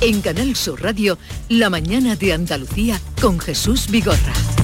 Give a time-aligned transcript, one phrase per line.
[0.00, 1.18] En Canal Sur Radio,
[1.48, 4.57] La mañana de Andalucía con Jesús Vigorra.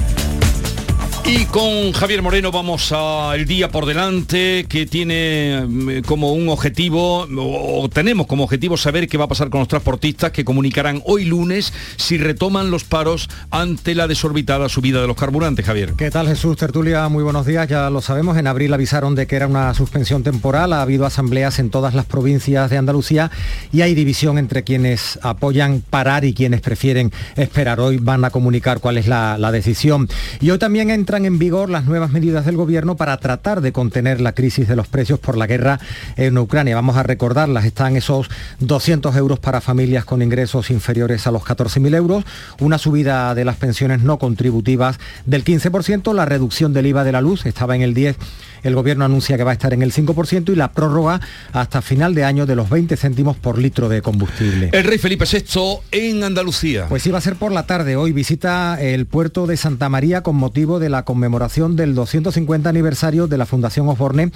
[1.27, 7.27] Y con Javier Moreno vamos al día por delante que tiene mm, como un objetivo,
[7.35, 11.25] o tenemos como objetivo saber qué va a pasar con los transportistas que comunicarán hoy
[11.25, 15.93] lunes si retoman los paros ante la desorbitada subida de los carburantes, Javier.
[15.97, 17.09] ¿Qué tal Jesús Tertulia?
[17.09, 20.73] Muy buenos días, ya lo sabemos, en abril avisaron de que era una suspensión temporal,
[20.73, 23.31] ha habido asambleas en todas las provincias de Andalucía
[23.73, 27.79] y hay división entre quienes apoyan parar y quienes prefieren esperar.
[27.79, 30.07] Hoy van a comunicar cuál es la, la decisión.
[30.39, 34.19] Y hoy también entra en vigor las nuevas medidas del gobierno para tratar de contener
[34.19, 35.79] la crisis de los precios por la guerra
[36.17, 36.75] en Ucrania.
[36.75, 38.29] Vamos a recordarlas, están esos
[38.59, 42.25] 200 euros para familias con ingresos inferiores a los 14.000 euros,
[42.59, 47.21] una subida de las pensiones no contributivas del 15%, la reducción del IVA de la
[47.21, 48.15] luz estaba en el 10%
[48.65, 51.21] el gobierno anuncia que va a estar en el 5% y la prórroga
[51.53, 54.71] hasta final de año de los 20 céntimos por litro de combustible.
[54.73, 56.87] El rey Felipe VI en Andalucía.
[56.89, 57.95] Pues iba a ser por la tarde.
[57.95, 63.27] Hoy visita el puerto de Santa María con motivo de la conmemoración del 250 aniversario
[63.27, 64.31] de la Fundación Osborne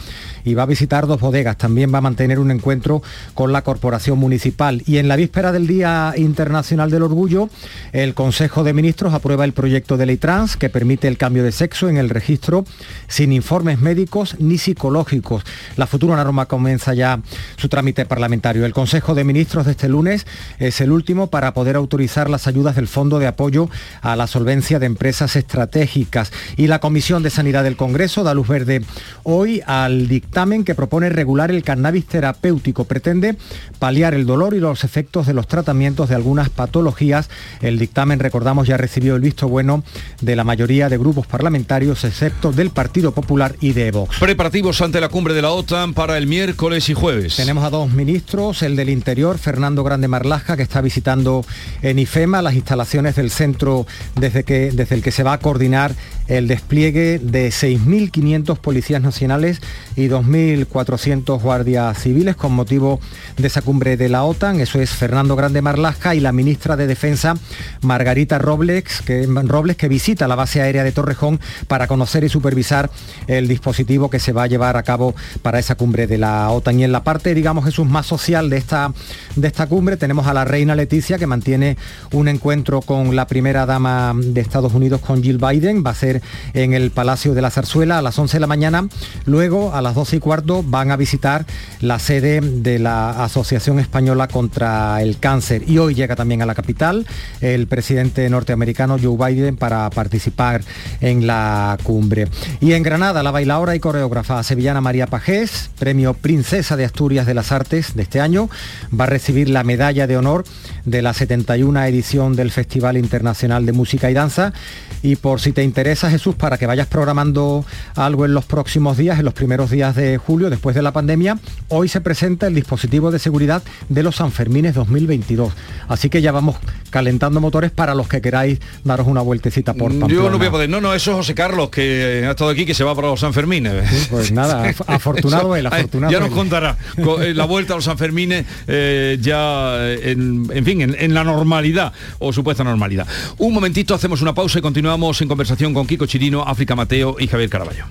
[0.45, 1.57] y va a visitar dos bodegas.
[1.57, 3.01] También va a mantener un encuentro
[3.33, 4.83] con la Corporación Municipal.
[4.85, 7.49] Y en la víspera del Día Internacional del Orgullo,
[7.93, 11.51] el Consejo de Ministros aprueba el proyecto de ley trans que permite el cambio de
[11.51, 12.63] sexo en el registro
[13.07, 15.43] sin informes médicos ni psicológicos.
[15.77, 17.21] La futura norma comienza ya
[17.57, 18.65] su trámite parlamentario.
[18.65, 20.25] El Consejo de Ministros de este lunes
[20.57, 23.69] es el último para poder autorizar las ayudas del Fondo de Apoyo
[24.01, 26.31] a la Solvencia de Empresas Estratégicas.
[26.57, 28.81] Y la Comisión de Sanidad del Congreso da luz verde
[29.23, 32.83] hoy al dictamen que propone regular el cannabis terapéutico.
[32.83, 33.37] Pretende
[33.79, 37.29] paliar el dolor y los efectos de los tratamientos de algunas patologías.
[37.61, 39.83] El dictamen, recordamos, ya recibió el visto bueno
[40.21, 44.08] de la mayoría de grupos parlamentarios, excepto del Partido Popular y de Evo.
[44.17, 47.37] Preparativos ante la cumbre de la OTAN para el miércoles y jueves.
[47.37, 51.45] Tenemos a dos ministros, el del Interior, Fernando Grande Marlaja, que está visitando
[51.81, 55.93] en IFEMA las instalaciones del centro desde, que, desde el que se va a coordinar
[56.27, 59.61] el despliegue de 6.500 policías nacionales
[59.95, 62.99] y 2.400 guardias civiles con motivo
[63.37, 64.59] de esa cumbre de la OTAN.
[64.59, 67.35] Eso es Fernando Grande Marlaska y la ministra de Defensa,
[67.81, 72.91] Margarita Robles que, Robles, que visita la base aérea de Torrejón para conocer y supervisar
[73.27, 76.79] el dispositivo que se va a llevar a cabo para esa cumbre de la OTAN.
[76.79, 78.93] Y en la parte, digamos, Jesús, más social de esta,
[79.35, 81.75] de esta cumbre, tenemos a la reina Leticia, que mantiene
[82.11, 85.83] un encuentro con la primera dama de Estados Unidos, con Jill Biden.
[85.83, 86.21] Va a ser
[86.53, 88.87] en el Palacio de la Zarzuela a las 11 de la mañana.
[89.25, 91.45] Luego, a las 12 y cuarto, van a visitar
[91.81, 95.63] la sede de la Asociación Española contra el Cáncer.
[95.67, 97.07] Y hoy llega también a la capital
[97.41, 100.61] el presidente norteamericano Joe Biden para participar
[101.01, 102.27] en la cumbre.
[102.59, 107.33] Y en Granada, la bailaora y coreógrafa sevillana María Pajés, premio Princesa de Asturias de
[107.33, 108.49] las Artes de este año,
[108.97, 110.43] va a recibir la medalla de honor
[110.89, 114.53] de la 71 edición del Festival Internacional de Música y Danza.
[115.01, 119.19] Y por si te interesa, Jesús, para que vayas programando algo en los próximos días,
[119.19, 121.39] en los primeros días de julio, después de la pandemia,
[121.69, 125.53] hoy se presenta el dispositivo de seguridad de los Sanfermines 2022.
[125.87, 126.57] Así que ya vamos
[126.89, 130.13] calentando motores para los que queráis daros una vueltecita por Pamplona.
[130.13, 130.69] Yo no voy a poder.
[130.69, 133.19] No, no, eso es José Carlos, que ha estado aquí, que se va para los
[133.19, 134.07] Sanfermines.
[134.09, 136.77] pues nada, afortunado él, afortunado Ya nos contará.
[136.97, 141.93] Eh, la vuelta a los Sanfermines eh, ya, en, en fin, en, en la normalidad,
[142.19, 143.07] o supuesta normalidad.
[143.37, 147.27] Un momentito, hacemos una pausa y continuamos en conversación con Kiko Chirino, África Mateo y
[147.27, 147.85] Javier Caraballo.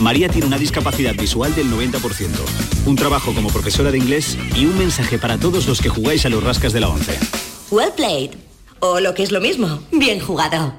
[0.00, 2.28] María tiene una discapacidad visual del 90%,
[2.86, 6.28] un trabajo como profesora de inglés y un mensaje para todos los que jugáis a
[6.28, 7.18] los rascas de la 11.
[7.70, 8.30] Well played.
[8.80, 10.74] O lo que es lo mismo, bien jugado.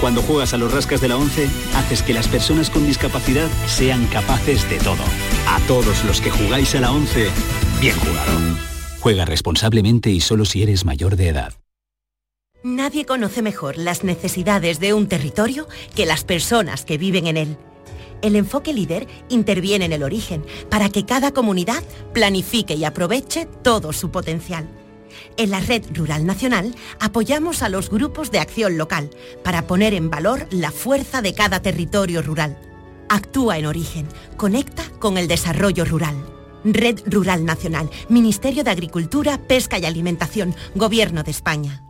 [0.00, 4.04] Cuando juegas a los rascas de la 11, haces que las personas con discapacidad sean
[4.06, 5.04] capaces de todo.
[5.48, 7.28] A todos los que jugáis a la 11,
[7.80, 8.73] bien jugado.
[9.04, 11.52] Juega responsablemente y solo si eres mayor de edad.
[12.62, 17.58] Nadie conoce mejor las necesidades de un territorio que las personas que viven en él.
[18.22, 23.92] El enfoque líder interviene en el origen para que cada comunidad planifique y aproveche todo
[23.92, 24.66] su potencial.
[25.36, 29.10] En la Red Rural Nacional apoyamos a los grupos de acción local
[29.42, 32.58] para poner en valor la fuerza de cada territorio rural.
[33.10, 34.08] Actúa en origen,
[34.38, 36.33] conecta con el desarrollo rural.
[36.64, 41.84] Red Rural Nacional, Ministerio de Agricultura, Pesca y Alimentación, Gobierno de España.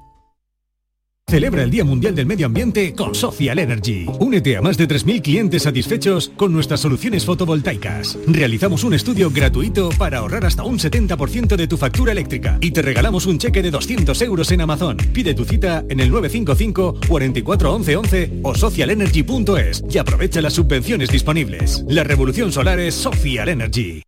[1.26, 4.06] Celebra el Día Mundial del Medio Ambiente con Social Energy.
[4.20, 8.18] Únete a más de 3.000 clientes satisfechos con nuestras soluciones fotovoltaicas.
[8.26, 12.82] Realizamos un estudio gratuito para ahorrar hasta un 70% de tu factura eléctrica y te
[12.82, 14.96] regalamos un cheque de 200 euros en Amazon.
[15.12, 21.08] Pide tu cita en el 955 44 11 11 o socialenergy.es y aprovecha las subvenciones
[21.08, 21.84] disponibles.
[21.88, 24.02] La revolución solar es Social Energy.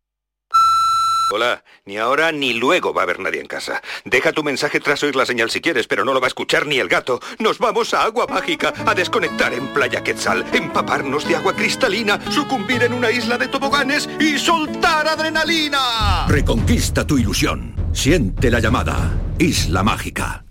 [1.28, 3.82] Hola, ni ahora ni luego va a haber nadie en casa.
[4.05, 6.67] Deja tu mensaje tras oír la señal si quieres, pero no lo va a escuchar
[6.67, 7.20] ni el gato.
[7.40, 12.84] Nos vamos a Agua Mágica, a desconectar en Playa Quetzal, empaparnos de agua cristalina, sucumbir
[12.84, 16.26] en una isla de toboganes y soltar adrenalina.
[16.28, 17.75] Reconquista tu ilusión.
[17.93, 19.19] Siente la llamada.
[19.38, 20.44] Isla Mágica.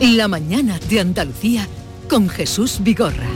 [0.00, 1.66] La mañana de Andalucía
[2.08, 3.28] con Jesús Vigorra.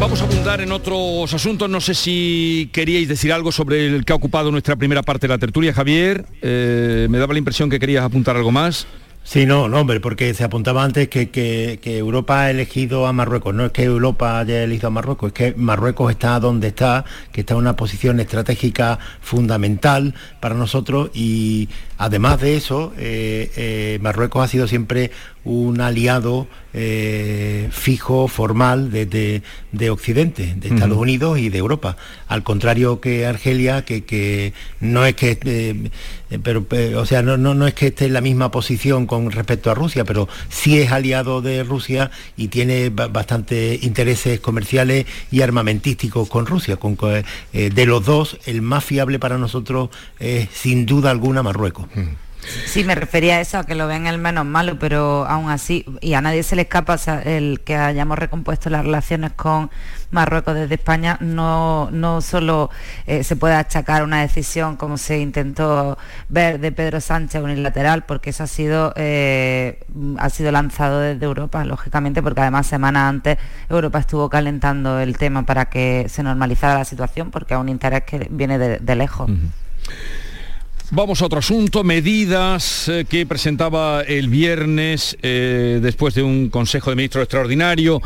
[0.00, 1.68] Vamos a abundar en otros asuntos.
[1.68, 5.34] No sé si queríais decir algo sobre el que ha ocupado nuestra primera parte de
[5.34, 6.24] la tertulia, Javier.
[6.40, 8.86] Eh, me daba la impresión que querías apuntar algo más.
[9.28, 13.54] Sí, no, no, hombre, porque se apuntaba antes que, que, Europa ha elegido a Marruecos.
[13.54, 17.42] No es que Europa haya elegido a Marruecos, es que Marruecos está donde está, que
[17.42, 21.68] está en una posición estratégica fundamental para nosotros y
[21.98, 25.10] además de eso, eh, eh, Marruecos ha sido siempre
[25.48, 29.42] un aliado eh, fijo, formal de,
[29.90, 31.96] Occidente, de Estados Unidos y de Europa.
[32.28, 35.90] Al contrario que Argelia, que, no es que eh,
[36.42, 36.66] pero,
[36.96, 40.04] o sea, no, no, es que esté en la misma posición con respecto a Rusia,
[40.04, 46.76] pero sí es aliado de Rusia y tiene bastantes intereses comerciales y armamentísticos con Rusia.
[46.76, 46.98] Con,
[47.52, 51.86] eh, de los dos, el más fiable para nosotros es sin duda alguna Marruecos.
[52.66, 55.84] Sí, me refería a eso, a que lo ven el menos malo, pero aún así,
[56.00, 59.70] y a nadie se le escapa el que hayamos recompuesto las relaciones con
[60.10, 62.70] Marruecos desde España, no, no solo
[63.06, 65.98] eh, se puede achacar una decisión como se intentó
[66.28, 69.80] ver de Pedro Sánchez unilateral, porque eso ha sido, eh,
[70.18, 73.38] ha sido lanzado desde Europa, lógicamente, porque además semanas antes
[73.68, 78.04] Europa estuvo calentando el tema para que se normalizara la situación, porque es un interés
[78.04, 79.30] que viene de, lejos.
[80.90, 86.88] Vamos a otro asunto, medidas eh, que presentaba el viernes eh, después de un Consejo
[86.88, 88.00] de Ministros extraordinario,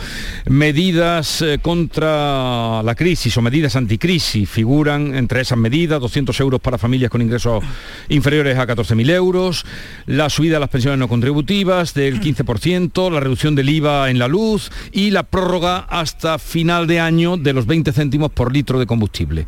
[0.46, 4.50] medidas eh, contra la crisis o medidas anticrisis.
[4.50, 7.62] Figuran entre esas medidas 200 euros para familias con ingresos
[8.08, 9.64] inferiores a 14.000 euros,
[10.06, 14.26] la subida de las pensiones no contributivas del 15%, la reducción del IVA en la
[14.26, 18.87] luz y la prórroga hasta final de año de los 20 céntimos por litro de
[18.87, 19.46] combustible.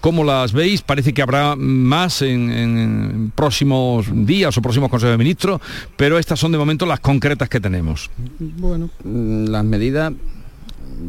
[0.00, 0.82] ¿Cómo las veis?
[0.82, 5.60] Parece que habrá más en, próximos días o próximos consejos de ministros,
[5.96, 8.10] pero estas son de momento las concretas que tenemos.
[8.38, 10.12] Bueno, mm, las medidas,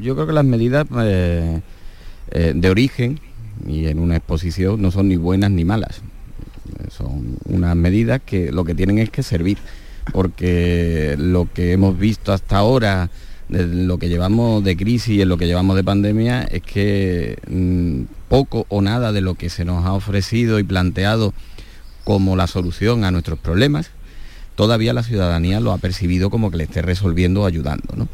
[0.02, 1.62] yo creo que las medidas eh,
[2.32, 3.20] eh, de origen
[3.68, 6.02] y en una exposición no son ni buenas ni malas.
[6.90, 9.60] Son unas medidas que lo que tienen es que servir,
[10.12, 13.12] porque lo que hemos visto hasta ahora
[13.50, 17.38] de lo que llevamos de crisis y en lo que llevamos de pandemia es que
[17.50, 21.34] mm, poco o nada de lo que se nos ha ofrecido y planteado
[22.04, 23.92] como la solución a nuestros problemas,
[24.56, 28.07] todavía la ciudadanía lo ha percibido como que le esté resolviendo o ayudando.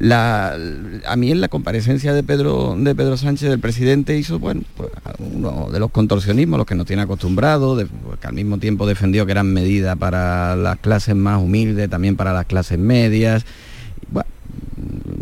[0.00, 4.90] a mí en la comparecencia de Pedro, de Pedro Sánchez, del presidente, hizo bueno, pues,
[5.18, 9.24] uno de los contorsionismos, los que nos tiene acostumbrados, pues, que al mismo tiempo defendió
[9.24, 13.46] que eran medidas para las clases más humildes, también para las clases medias.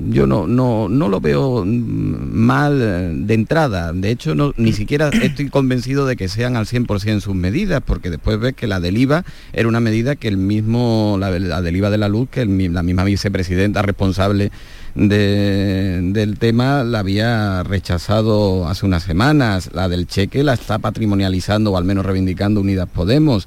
[0.09, 3.93] Yo no, no, no lo veo mal de entrada.
[3.93, 8.11] De hecho, no, ni siquiera estoy convencido de que sean al 100% sus medidas, porque
[8.11, 11.91] después ves que la del IVA era una medida que el mismo, la, del IVA
[11.91, 14.51] de la luz, que la misma vicepresidenta responsable
[14.95, 19.71] del tema la había rechazado hace unas semanas.
[19.73, 23.47] La del cheque la está patrimonializando o al menos reivindicando Unidas Podemos.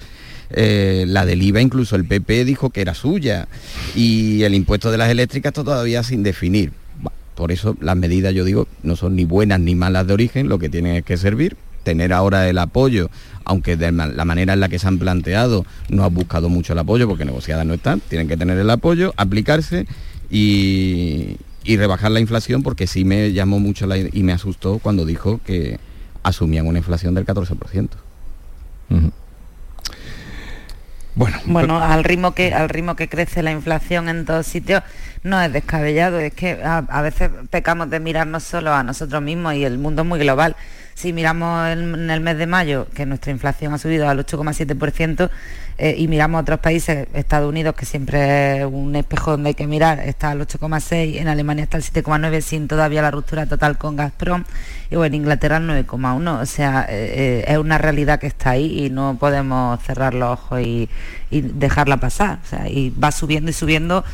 [0.52, 3.48] Eh, la del IVA incluso el PP dijo que era suya
[3.96, 6.72] y el impuesto de las eléctricas todavía sin definir.
[7.36, 10.58] Por eso las medidas, yo digo, no son ni buenas ni malas de origen, lo
[10.58, 13.10] que tienen es que servir, tener ahora el apoyo,
[13.44, 16.80] aunque de la manera en la que se han planteado no ha buscado mucho el
[16.80, 19.86] apoyo porque negociadas no están, tienen que tener el apoyo, aplicarse
[20.30, 25.80] y, rebajar la inflación porque sí me llamó mucho y me asustó cuando dijo que
[26.24, 27.90] asumían una inflación del 14%.
[31.16, 34.84] Bueno, bueno al ritmo que al ritmo que crece la inflación en todos sitios
[35.24, 39.64] no es descabellado, es que a, veces pecamos de mirarnos solo a nosotros mismos y
[39.64, 40.56] el mundo es muy global.
[40.96, 45.30] Si miramos en el mes de mayo, que nuestra inflación ha subido al 8,7%,
[45.78, 49.68] eh, y miramos otros países, Estados Unidos, que siempre es un espejo donde hay que
[49.68, 53.98] mirar, está al 8,6, en Alemania está al 7,9 sin todavía la ruptura total con
[53.98, 54.46] Gazprom,
[54.90, 58.52] y bueno, en Inglaterra al 9,1, o sea, eh, eh, es una realidad que está
[58.52, 60.90] ahí y no podemos cerrar los ojos y,
[61.30, 64.06] dejarla pasar, o sea, y va subiendo y subiendo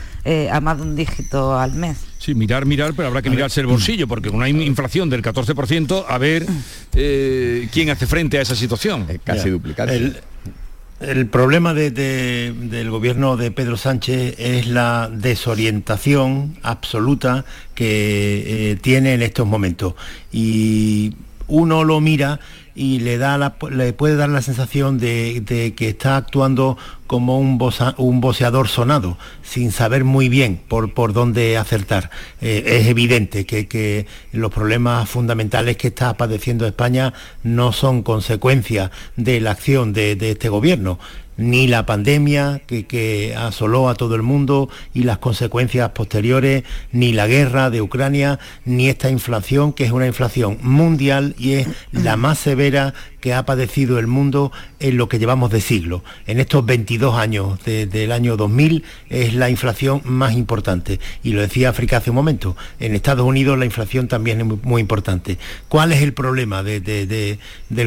[0.51, 2.10] a más de un dígito al mes.
[2.21, 6.05] Sí, mirar, mirar, pero habrá que mirarse el bolsillo, porque con una inflación del 14%,
[6.07, 6.45] a ver
[6.91, 9.07] quién hace frente a esa situación.
[9.23, 9.89] casi duplicar.
[9.89, 19.23] El problema del gobierno de Pedro Sánchez es la desorientación absoluta que eh, tiene en
[19.23, 19.95] estos momentos.
[20.31, 21.15] Y
[21.47, 22.39] uno lo mira
[22.75, 27.59] y le, da le puede dar la sensación de, que está actuando como un,
[27.97, 32.09] un boceador sonado, sin saber muy bien por, por dónde acertar.
[32.39, 37.13] Eh, es evidente que, los problemas fundamentales que está padeciendo España
[37.43, 40.99] no son consecuencia de la acción de este gobierno,
[41.41, 47.27] ni la pandemia que, asoló a todo el mundo y las consecuencias posteriores, ni la
[47.27, 52.37] guerra de Ucrania, ni esta inflación, que es una inflación mundial y es la más
[52.37, 56.03] severa que ha padecido el mundo en lo que llevamos de siglo.
[56.27, 60.99] En estos 22 años del año 2000 es la inflación más importante.
[61.23, 64.81] Y lo decía África hace un momento, en Estados Unidos la inflación también es muy,
[64.81, 65.37] importante.
[65.69, 67.37] ¿Cuál es el problema del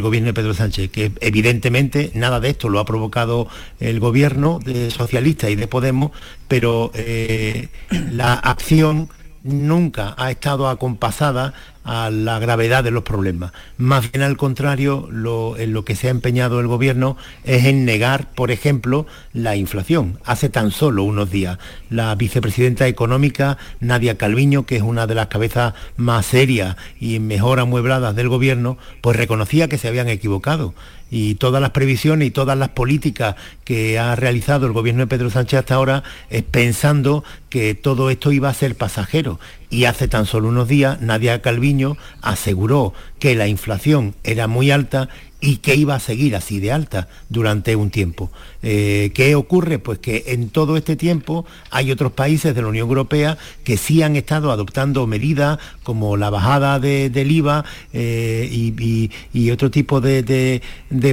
[0.00, 0.90] gobierno de Pedro Sánchez?
[0.90, 3.48] Que evidentemente nada de esto lo ha provocado
[3.80, 6.12] el gobierno de socialista y de Podemos,
[6.46, 7.68] pero eh,
[8.12, 9.08] la acción
[9.42, 11.52] nunca ha estado acompasada
[11.84, 13.52] a la gravedad de los problemas.
[13.76, 17.84] Más bien al contrario, lo, en lo que se ha empeñado el gobierno es en
[17.84, 20.18] negar, por ejemplo, la inflación.
[20.24, 21.58] Hace tan solo unos días,
[21.90, 27.60] la vicepresidenta económica, Nadia Calviño, que es una de las cabezas más serias y mejor
[27.60, 30.74] amuebladas del gobierno, pues reconocía que se habían equivocado
[31.10, 35.30] y todas las previsiones y todas las políticas que ha realizado el gobierno de Pedro
[35.30, 39.38] Sánchez hasta ahora es pensando que todo esto iba a ser pasajero.
[39.74, 45.08] Y hace tan solo unos días Nadia Calviño aseguró que la inflación era muy alta
[45.44, 48.30] y que iba a seguir así de alta durante un tiempo.
[48.62, 49.78] Eh, ¿Qué ocurre?
[49.78, 54.02] Pues que en todo este tiempo hay otros países de la Unión Europea que sí
[54.02, 60.62] han estado adoptando medidas como la bajada del IVA eh, y, otro tipo de,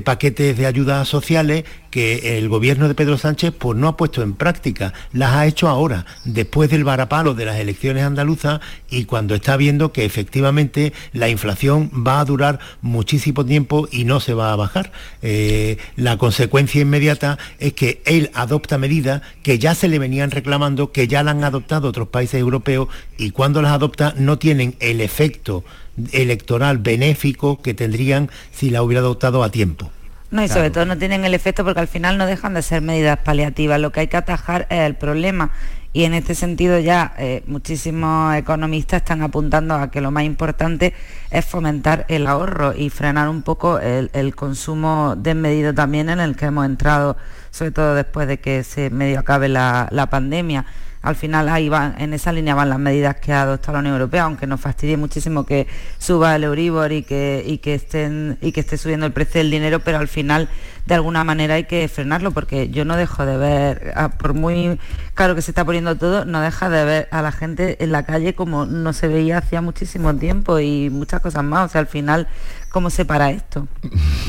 [0.05, 4.33] paquetes de ayudas sociales que el gobierno de Pedro Sánchez pues, no ha puesto en
[4.33, 9.57] práctica, las ha hecho ahora, después del varapalo de las elecciones andaluzas y cuando está
[9.57, 14.55] viendo que efectivamente la inflación va a durar muchísimo tiempo y no se va a
[14.55, 14.91] bajar.
[15.21, 20.91] Eh, la consecuencia inmediata es que él adopta medidas que ya se le venían reclamando,
[20.91, 22.87] que ya la han adoptado otros países europeos
[23.17, 25.63] y cuando las adopta no tienen el efecto
[26.11, 29.91] electoral benéfico que tendrían si la hubiera adoptado a tiempo.
[30.31, 32.81] No, y sobre todo no tienen el efecto porque al final no dejan de ser
[32.81, 33.81] medidas paliativas.
[33.81, 35.51] Lo que hay que atajar es el problema.
[35.93, 40.93] Y en este sentido ya eh, muchísimos economistas están apuntando a que lo más importante
[41.31, 46.45] es fomentar el ahorro y frenar un poco el, consumo desmedido también en el que
[46.45, 47.17] hemos entrado,
[47.49, 50.65] sobre todo después de que se medio acabe la, pandemia.
[51.01, 53.95] Al final ahí van, en esa línea van las medidas que ha adoptado la Unión
[53.95, 55.67] Europea, aunque nos fastidie muchísimo que
[55.97, 59.49] suba el Euribor y que, y que estén y que esté subiendo el precio del
[59.51, 60.47] dinero, pero al final
[60.85, 64.79] de alguna manera hay que frenarlo porque yo no dejo de ver, por muy
[65.13, 68.03] caro que se está poniendo todo, no deja de ver a la gente en la
[68.03, 71.69] calle como no se veía hacía muchísimo tiempo y muchas cosas más.
[71.69, 72.27] O sea, al final
[72.71, 73.67] cómo se para esto.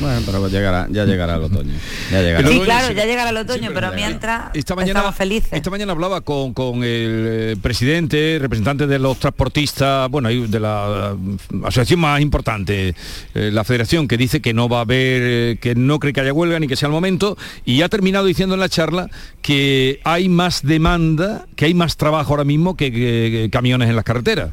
[0.01, 1.75] Bueno, pero llegará, ya llegará el otoño.
[2.11, 5.53] Sí, claro, ya llegará el otoño, pero mientras esta mañana, estamos felices.
[5.53, 11.37] Esta mañana hablaba con, el eh, presidente, representante de los transportistas, bueno, de la eh,
[11.65, 12.95] asociación más importante,
[13.35, 16.33] eh, la federación, que dice que no va a haber, que no cree que haya
[16.33, 19.09] huelga ni que sea el momento, y ha terminado diciendo en la charla
[19.41, 24.51] que hay más demanda, que hay más trabajo ahora mismo que camiones en las carreteras.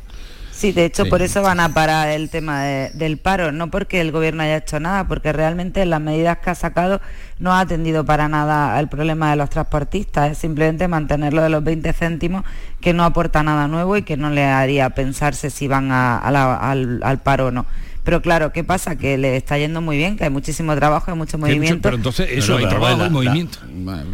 [0.60, 4.12] Sí, de hecho por eso van a parar el tema del paro, no porque el
[4.12, 7.00] gobierno haya hecho nada, porque realmente las medidas que ha sacado
[7.38, 11.64] no ha atendido para nada al problema de los transportistas, es simplemente mantenerlo de los
[11.64, 12.44] 20 céntimos
[12.82, 17.48] que no aporta nada nuevo y que no le haría pensarse si van al paro
[17.48, 17.66] o no.
[18.04, 18.96] Pero claro, ¿qué pasa?
[18.96, 21.82] Que le está yendo muy bien, que hay muchísimo trabajo, hay mucho movimiento.
[21.82, 23.60] pero entonces eso, hay trabajo y movimiento.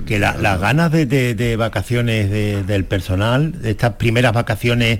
[0.05, 2.29] que las ganas de, vacaciones
[2.67, 4.99] del personal, de estas primeras vacaciones,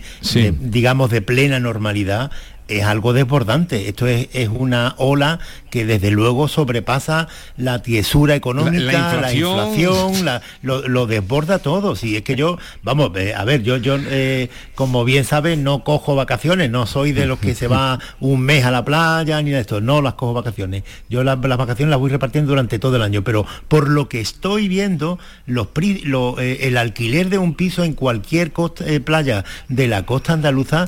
[0.60, 2.32] digamos, de plena normalidad,
[2.68, 3.88] es algo desbordante.
[3.88, 5.39] Esto es, una ola
[5.75, 7.27] que desde luego sobrepasa
[7.58, 10.13] la tiesura económica, la, inflación,
[10.62, 11.98] lo, desborda todo.
[11.98, 15.84] Si es que yo, vamos, eh, a ver, yo, yo eh, como bien sabes, no
[15.84, 19.51] cojo vacaciones, no soy de los que se va un mes a la playa ni
[19.51, 20.86] de esto, no las cojo vacaciones.
[21.10, 24.70] Yo las, vacaciones las voy repartiendo durante todo el año, pero por lo que estoy
[24.70, 28.53] viendo, los, eh, el alquiler de un piso en cualquier
[29.03, 30.88] playa de la costa andaluza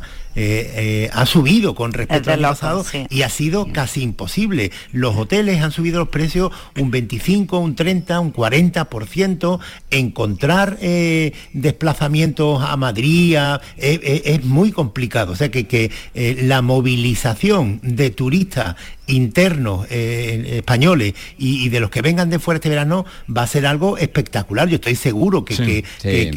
[1.14, 4.72] ha subido con respecto al pasado y ha sido casi imposible.
[4.92, 9.60] Los hoteles han subido los precios un 25, un 30, un 40%.
[9.92, 15.34] Encontrar eh, desplazamientos a Madrid eh, eh, es muy complicado.
[15.34, 18.76] O sea que, que la movilización de turistas
[19.08, 23.66] internos eh, españoles y, de los que vengan de fuera este verano va a ser
[23.66, 24.68] algo espectacular.
[24.68, 25.84] Yo estoy seguro que,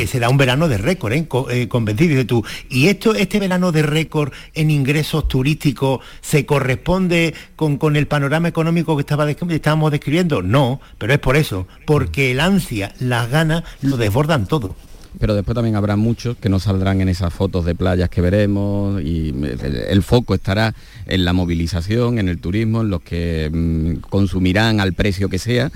[0.07, 1.27] será un verano de récord, ¿eh?
[1.51, 2.45] eh convencido de tú.
[2.69, 8.49] ¿Y esto, este verano de récord en ingresos turísticos se corresponde con, con el panorama
[8.49, 10.43] económico que estaba, estábamos describiendo?
[10.43, 14.77] No, pero es por eso, porque el ansia, las ganas lo desbordan todo
[15.19, 19.03] pero después también habrá muchos que no saldrán en esas fotos de playas que veremos
[19.03, 20.75] y el, foco estará
[21.07, 25.71] en la movilización, en el turismo, en los que mm, consumirán al precio que sea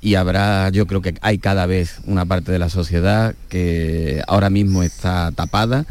[0.00, 4.50] y habrá, yo creo que hay cada vez una parte de la sociedad que ahora
[4.50, 5.86] mismo está tapada,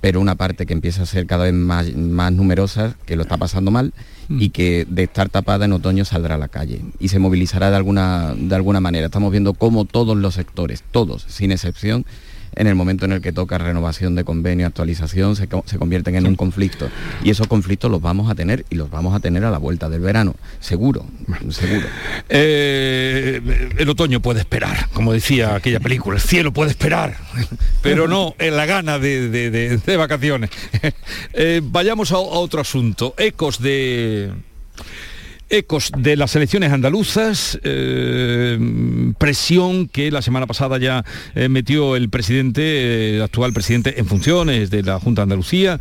[0.00, 3.36] pero una parte que empieza a ser cada vez más, más numerosa, que lo está
[3.36, 3.92] pasando mal
[4.28, 4.40] Mm.
[4.40, 7.76] y que de estar tapada en otoño saldrá a la calle y se movilizará de
[7.76, 9.06] alguna, de alguna manera.
[9.06, 12.06] Estamos viendo cómo todos los sectores, todos, sin excepción,
[12.56, 16.36] en el momento en el que toca renovación de convenio, actualización, se, convierten en un
[16.36, 16.88] conflicto.
[17.22, 19.88] Y esos conflictos los vamos a tener y los vamos a tener a la vuelta
[19.88, 21.06] del verano, seguro,
[21.50, 21.86] seguro.
[22.28, 27.16] Eh, el otoño puede esperar, como decía aquella película, el cielo puede esperar,
[27.82, 30.50] pero no en la gana de, vacaciones.
[31.36, 34.30] Eh, vayamos a otro asunto, ecos de
[35.50, 38.58] ecos de las elecciones andaluzas, eh,
[39.18, 44.06] presión que la semana pasada ya eh, metió el presidente, eh, el actual presidente en
[44.06, 45.78] funciones de la Junta de Andalucía,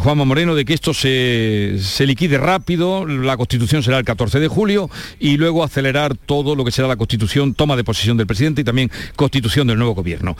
[0.00, 4.48] Juanma Moreno, de que esto se, se, liquide rápido, la constitución será el 14 de
[4.48, 8.60] julio y luego acelerar todo lo que será la constitución, toma de posesión del presidente
[8.60, 10.36] y también constitución del nuevo gobierno.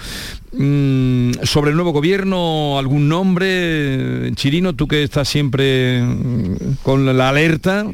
[0.52, 7.28] Mm, sobre el nuevo gobierno, algún nombre, Chirino, tú que estás siempre mm, con la
[7.28, 7.86] alerta.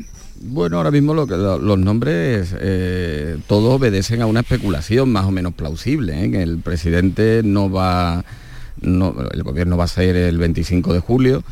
[0.46, 6.22] Bueno, ahora mismo los nombres eh, todos obedecen a una especulación más o menos plausible.
[6.22, 6.42] ¿eh?
[6.42, 8.22] El presidente no va,
[8.82, 11.42] el gobierno va a ser el 25 de julio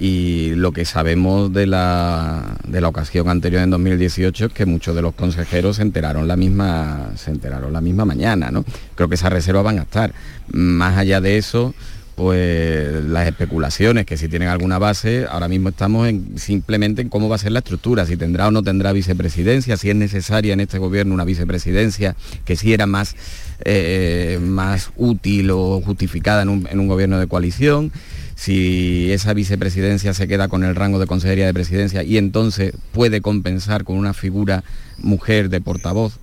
[0.00, 4.96] y lo que sabemos de la, de la ocasión anterior en 2018 es que muchos
[4.96, 8.50] de los consejeros se enteraron la misma, se enteraron la misma mañana.
[8.50, 8.64] ¿no?
[8.96, 10.12] Creo que esas reservas van a estar.
[10.48, 11.72] Más allá de eso,
[12.20, 17.30] pues las especulaciones que si tienen alguna base, ahora mismo estamos en, simplemente en cómo
[17.30, 20.60] va a ser la estructura, si tendrá o no tendrá vicepresidencia, si es necesaria en
[20.60, 23.16] este gobierno una vicepresidencia que si era más,
[23.64, 27.90] eh, más útil o justificada en un, en un gobierno de coalición
[28.34, 33.22] si esa vicepresidencia se queda con el rango de consejería de presidencia y entonces puede
[33.22, 34.62] compensar con una figura
[34.98, 36.18] mujer de portavoz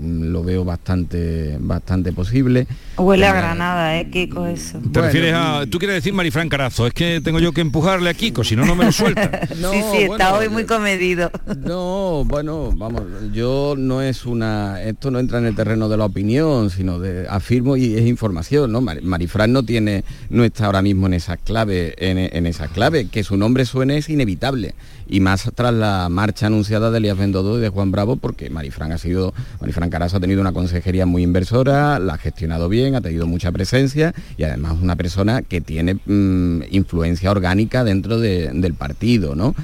[0.00, 2.66] lo veo bastante bastante posible.
[2.96, 4.80] Huele a Granada, ¿eh, Kiko, eso?
[4.92, 5.64] ¿Te refieres a...
[5.70, 8.64] Tú quieres decir Marifran Carazo, es que tengo yo que empujarle a Kiko, si no,
[8.64, 9.46] no me lo suelta.
[9.48, 11.30] sí, sí, está hoy muy comedido.
[11.58, 14.82] No, bueno, vamos, yo no es una...
[14.82, 17.26] Esto no entra en el terreno de la opinión, sino de...
[17.28, 18.80] Afirmo y es información, ¿no?
[18.80, 20.04] Marifran no tiene...
[20.30, 23.08] No está ahora mismo en esa clave, en, en esa clave.
[23.08, 24.74] Que su nombre suene es inevitable
[25.08, 28.92] y más tras la marcha anunciada de Elías Bendodo y de Juan Bravo, porque Marifran
[28.92, 33.00] ha sido, Marifran Carazo ha tenido una consejería muy inversora, la ha gestionado bien, ha
[33.00, 39.34] tenido mucha presencia y además una persona que tiene mm, influencia orgánica dentro del partido,
[39.34, 39.54] ¿no?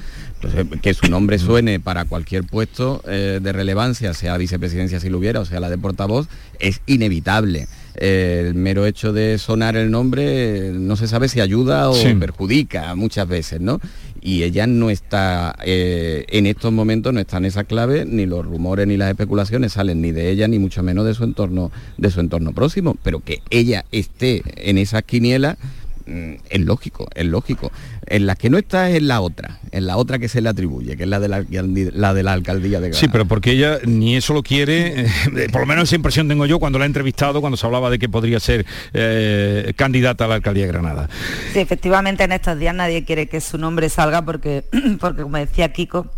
[0.41, 5.17] Entonces, que su nombre suene para cualquier puesto eh, de relevancia, sea vicepresidencia si lo
[5.17, 6.27] hubiera, o sea la de portavoz,
[6.59, 7.67] es inevitable.
[7.95, 13.27] el mero hecho de sonar el nombre no se sabe si ayuda o perjudica muchas
[13.27, 13.79] veces, ¿no?
[14.25, 18.43] Y ella no está eh, en estos momentos no está en esa clave ni los
[18.43, 22.09] rumores ni las especulaciones salen ni de ella ni mucho menos de su entorno de
[22.09, 27.71] su entorno próximo pero que ella esté en esa quiniela mm, es lógico, es lógico.
[28.05, 30.49] En la que no está es en la otra, en la otra que se le
[30.49, 32.99] atribuye, que es la de la, de la alcaldía de Granada.
[32.99, 36.45] Sí, pero porque ella ni eso lo quiere, eh, por lo menos esa impresión tengo
[36.45, 40.27] yo cuando la he entrevistado, cuando se hablaba de que podría ser eh, candidata a
[40.27, 41.09] la alcaldía de Granada.
[41.53, 44.63] Sí, efectivamente en estos días nadie quiere que su nombre salga porque,
[44.99, 46.11] porque como decía Kiko,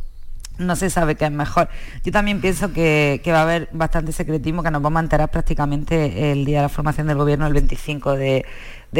[0.57, 1.69] no se sabe qué es mejor.
[2.03, 6.31] Yo también pienso que, va a haber bastante secretismo, que nos vamos a enterar prácticamente
[6.31, 8.45] el día de la formación del gobierno, el 25 de,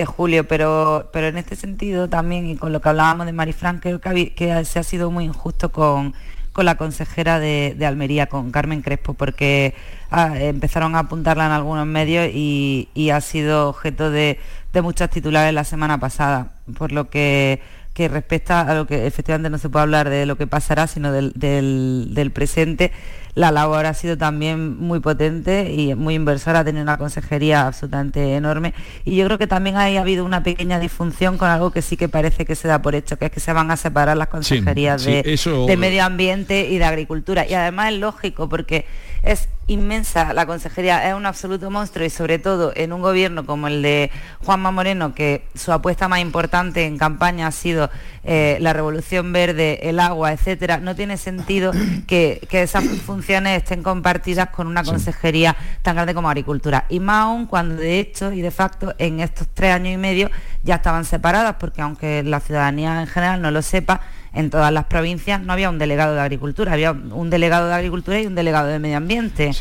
[0.06, 4.00] julio, pero, pero en este sentido también, y con lo que hablábamos de Marifran, creo
[4.00, 6.14] que, se ha sido muy injusto con,
[6.56, 9.76] la consejera de, Almería, con Carmen Crespo, porque
[10.10, 14.40] ah, empezaron a apuntarla en algunos medios y, ha sido objeto de,
[14.74, 17.62] de muchas titulares la semana pasada, por lo que
[17.98, 21.12] que respecta a lo que efectivamente no se puede hablar de lo que pasará, sino
[21.12, 22.92] del, presente,
[23.34, 28.36] la labor ha sido también muy potente y muy inversora, ha tenido una consejería absolutamente
[28.36, 28.76] enorme.
[29.04, 32.08] Y yo creo que también ha habido una pequeña disfunción con algo que sí que
[32.08, 35.04] parece que se da por hecho, que es que se van a separar las consejerías
[35.04, 37.48] de, medio ambiente y de agricultura.
[37.50, 38.86] Y además es lógico porque
[39.24, 43.68] es inmensa la consejería, es un absoluto monstruo y sobre todo en un gobierno como
[43.68, 44.10] el de
[44.46, 47.90] Juanma Moreno, que su apuesta más importante en campaña ha sido
[48.24, 51.72] eh, la revolución verde, el agua, etcétera, no tiene sentido
[52.08, 56.86] que, esas funciones estén compartidas con una consejería tan grande como agricultura.
[56.90, 60.32] Y más aún cuando de hecho y de facto en estos tres años y medio
[60.64, 64.02] ya estaban separadas, porque aunque la ciudadanía en general no lo sepa,
[64.38, 68.22] en todas las provincias no había un delegado de agricultura, había un delegado de agricultura
[68.22, 69.52] y un delegado de medio ambiente.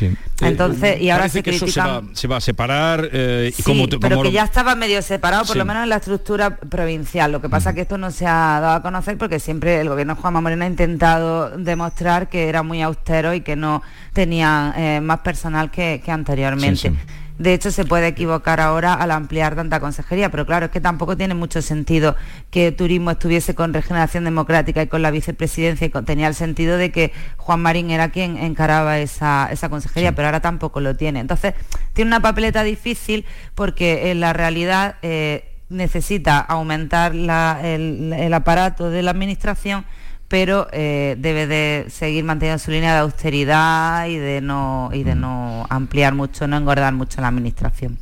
[0.41, 4.43] Entonces, y ahora se que eso se va, a separar eh, como, pero que ya
[4.43, 7.31] estaba medio separado, por lo menos en la estructura provincial.
[7.31, 9.89] Lo que pasa es que esto no se ha dado a conocer porque siempre el
[9.89, 13.81] gobierno de Juanma Moreno ha intentado demostrar que era muy austero y que no
[14.13, 16.93] tenía eh, más personal que, anteriormente.
[17.37, 21.15] De hecho, se puede equivocar ahora al ampliar tanta consejería, pero claro, es que tampoco
[21.15, 22.15] tiene mucho sentido
[22.49, 26.91] que Turismo estuviese con Regeneración Democrática y con la vicepresidencia y tenía el sentido de
[26.91, 31.19] que Juan Marín era quien encaraba esa, consejería, pero ahora tampoco lo tiene.
[31.19, 31.53] Entonces,
[31.93, 39.11] tiene una papeleta difícil porque en la realidad eh, necesita aumentar el aparato de la
[39.11, 39.85] Administración
[40.27, 45.15] pero eh, debe de seguir manteniendo su línea de austeridad y de no y de
[45.15, 47.97] no ampliar mucho, no engordar mucho la administración.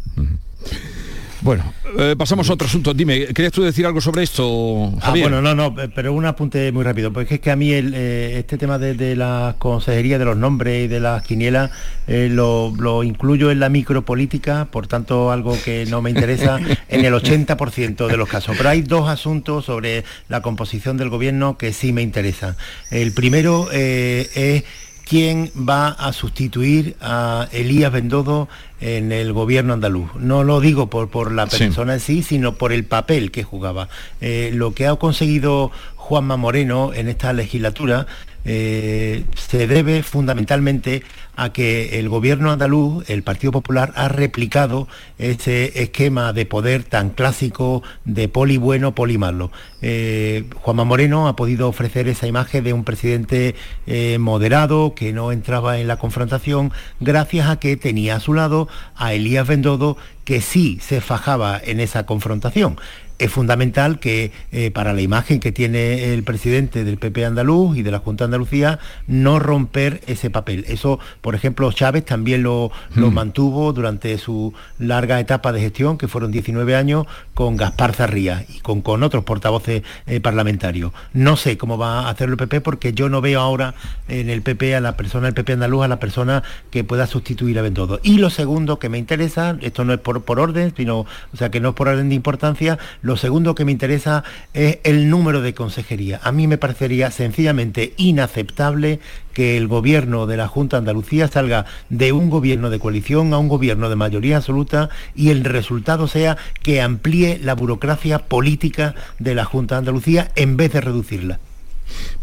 [1.46, 2.92] Bueno, eh, pasamos a otro asunto.
[2.92, 6.84] Dime, ¿querías tú decir algo sobre esto, ah, bueno, no, no, pero un apunte muy
[6.84, 10.86] rápido, porque es que a mí eh, este tema de, la consejería, de los nombres
[10.86, 11.70] y de las quinielas,
[12.08, 16.58] eh, lo, incluyo en la micropolítica, por tanto algo que no me interesa
[16.90, 18.58] en el 80% de los casos.
[18.58, 22.56] Pero hay dos asuntos sobre la composición del gobierno que sí me interesan.
[22.90, 24.64] El primero es
[25.06, 28.50] quién va a sustituir a Elías Bendodo
[28.82, 30.10] en el gobierno andaluz.
[30.16, 33.88] No lo digo por, por la persona en sí, sino por el papel que jugaba.
[34.20, 38.08] Eh, lo que ha conseguido Juanma Moreno en esta legislatura
[38.46, 41.04] eh, se debe fundamentalmente
[41.36, 47.10] a que el gobierno andaluz, el Partido Popular, ha replicado ese esquema de poder tan
[47.10, 49.52] clásico de poli bueno, poli malo.
[49.82, 53.56] Eh, Juanma Moreno ha podido ofrecer esa imagen de un presidente
[53.86, 58.68] eh, moderado que no entraba en la confrontación gracias a que tenía a su lado
[58.96, 62.78] a Elías Bendodo que sí se fajaba en esa confrontación
[63.18, 67.84] es fundamental que eh, para la imagen que tiene el presidente del PP andaluz y
[67.84, 70.66] de la Junta de Andalucía, no romper ese papel.
[70.68, 73.14] Eso, por ejemplo, Chávez también lo, lo mm.
[73.14, 78.60] mantuvo durante su larga etapa de gestión, que fueron 19 años, con Gaspar Zarría y
[78.60, 80.92] con, con otros portavoces eh, parlamentarios.
[81.14, 83.76] No sé cómo va a hacerlo el PP porque yo no veo ahora
[84.08, 87.60] en el PP a la persona del PP andaluz, a la persona que pueda sustituir
[87.60, 88.00] a Bendodo.
[88.04, 91.52] Y lo segundo que me interesa, esto no es por, por orden, sino, o sea,
[91.52, 94.24] que no es por orden de importancia, lo segundo que me interesa
[94.56, 96.20] es el número de consejería.
[96.24, 99.00] A mí me parecería sencillamente inaceptable
[99.32, 103.38] que el gobierno de la Junta de Andalucía salga de un gobierno de coalición a
[103.38, 109.36] un gobierno de mayoría absoluta y el resultado sea que amplíe la burocracia política de
[109.36, 111.40] la Junta de Andalucía en vez de reducirla.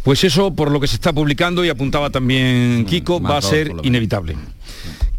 [0.02, 3.42] Pues eso, por lo que se está publicando y apuntaba también mm, Kiko, va a
[3.42, 4.34] ser inevitable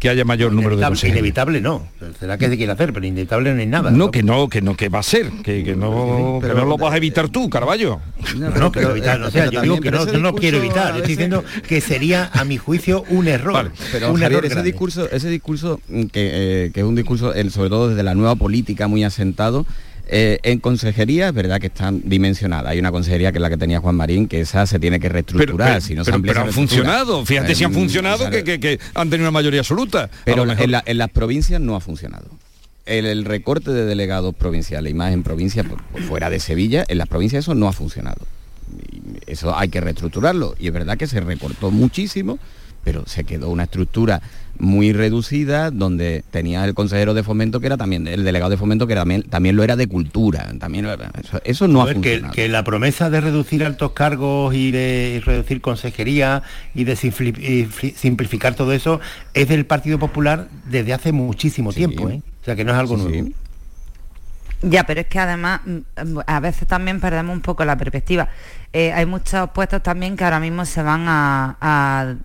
[0.04, 1.16] que haya mayor número de consejeros.
[1.16, 1.88] Inevitable no.
[2.20, 3.90] Será que se quiere hacer, pero inevitable no es nada.
[3.90, 6.92] No, que no, que no, que va a ser, que, no, pero, no lo vas
[6.92, 8.02] a evitar tú, Carballo.
[8.36, 11.42] No, no quiero evitar, o sea, yo digo que no, no quiero evitar, estoy diciendo
[11.66, 13.72] que sería, a mi juicio, un error.
[13.92, 17.88] pero un error ese discurso, ese discurso que, eh, que es un discurso, sobre todo
[17.88, 19.64] desde la nueva política muy asentado,
[20.06, 22.72] eh, en consejería es verdad que están dimensionadas.
[22.72, 25.08] Hay una consejería que es la que tenía Juan Marín, que esa se tiene que
[25.08, 25.68] reestructurar.
[25.68, 27.24] Pero, si no han funcionado.
[27.24, 30.10] Fíjate si han funcionado, que, han tenido una mayoría absoluta.
[30.24, 32.26] Pero en, las provincias no ha funcionado.
[32.84, 35.66] El, recorte de delegados provinciales y más en provincias
[36.06, 38.26] fuera de Sevilla, en las provincias eso no ha funcionado.
[39.26, 40.54] eso hay que reestructurarlo.
[40.58, 42.38] Y es verdad que se recortó muchísimo,
[42.84, 44.20] pero se quedó una estructura
[44.58, 48.86] muy reducida, donde tenía el consejero de fomento que era también, el delegado de fomento
[48.86, 50.52] que también, también lo era de cultura.
[50.58, 50.86] También
[51.44, 52.32] eso, no ha funcionado.
[52.32, 56.42] Que, la promesa de reducir altos cargos y de reducir consejería
[56.74, 59.00] y de simplificar todo eso
[59.32, 62.08] es del Partido Popular desde hace muchísimo tiempo.
[62.08, 62.22] ¿eh?
[62.40, 63.30] O sea que no es algo nuevo.
[64.66, 68.28] Ya, pero es que además mm, a veces también perdemos un poco la perspectiva.
[68.72, 72.16] Eh, hay muchos puestos también que ahora mismo se van a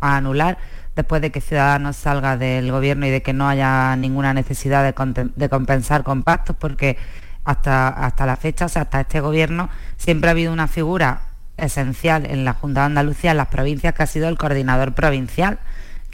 [0.00, 0.58] anular
[0.96, 5.48] después de que Ciudadanos salga del gobierno y de que no haya ninguna necesidad de,
[5.48, 6.96] compensar con pactos, porque
[7.44, 11.20] hasta, hasta la fecha, o sea, hasta este gobierno, siempre ha habido una figura
[11.58, 15.58] esencial en la Junta de Andalucía, en las provincias, que ha sido el coordinador provincial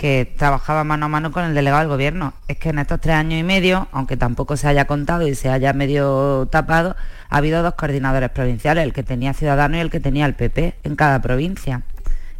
[0.02, 2.34] que trabajaba mano a mano con el delegado del gobierno.
[2.48, 5.48] Es que en estos tres años y medio, aunque tampoco se haya contado y se
[5.48, 6.96] haya medio tapado,
[7.28, 10.74] ha habido dos coordinadores provinciales, el que tenía Ciudadanos y el que tenía el PP
[10.82, 11.82] en cada provincia.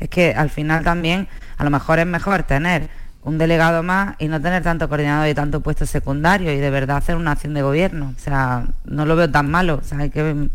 [0.01, 2.88] Es que al final también a lo mejor es mejor tener
[3.22, 6.96] un delegado más y no tener tanto coordinador y tanto puesto secundario y de verdad
[6.96, 8.12] hacer una acción de gobierno.
[8.16, 9.83] O sea, no lo veo tan malo.
[10.12, 10.48] Que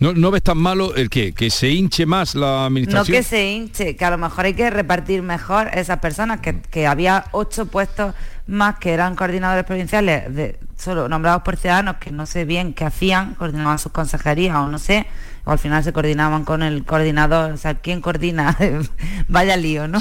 [0.00, 3.14] ¿No, ves tan malo el que que se hinche más la administración?
[3.14, 6.86] No que se hinche, que a lo mejor hay que repartir mejor esas personas, que,
[6.86, 8.14] había ocho puestos
[8.48, 12.84] más que eran coordinadores provinciales, de, solo nombrados por ciudadanos, que no sé bien qué
[12.84, 15.06] hacían, coordinaban sus consejerías o no sé,
[15.44, 18.58] o al final se coordinaban con el coordinador, o sea, ¿quién coordina?
[19.28, 20.00] Vaya lío, ¿no?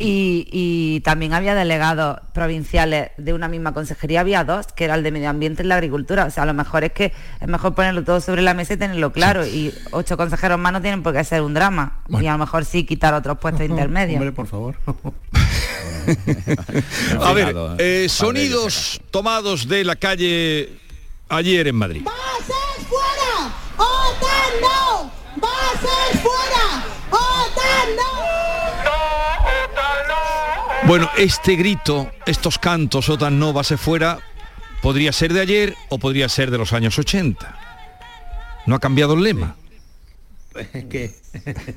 [0.00, 5.10] Y, también había delegados provinciales de una misma consejería, había dos, que era el de
[5.10, 6.26] medio ambiente y la agricultura.
[6.26, 8.76] O sea, a lo mejor es que es mejor ponerlo todo sobre la mesa y
[8.76, 9.44] tenerlo claro.
[9.44, 12.04] Y ocho consejeros más no tienen por qué ser un drama.
[12.08, 14.20] Y a lo mejor sí quitar otros puestos intermedios.
[14.20, 14.76] Hombre, por favor.
[17.20, 20.78] a ver, eh, sonidos tomados de la calle
[21.28, 22.06] ayer en Madrid.
[22.88, 23.52] fuera!
[23.76, 25.10] ¡OTAN no!
[26.22, 26.86] fuera!
[27.10, 28.67] ¡OTAN no!
[30.88, 34.20] Bueno, este grito, estos cantos, OTAN no, base fuera,
[34.80, 37.58] podría ser de ayer o podría ser de los años 80.
[38.64, 39.56] No ha cambiado el lema.
[40.72, 41.10] Es que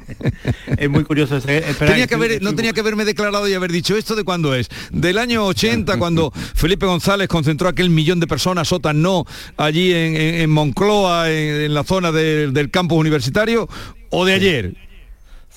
[0.77, 1.41] es muy curioso.
[1.41, 4.69] tenía que no tenía que haberme declarado y haber dicho esto de cuándo es.
[4.93, 9.25] Del año 80, cuando Felipe González concentró aquel millón de personas, OTAN no,
[9.57, 13.67] allí en, Moncloa, en, la zona del campus universitario,
[14.09, 14.90] o de ayer.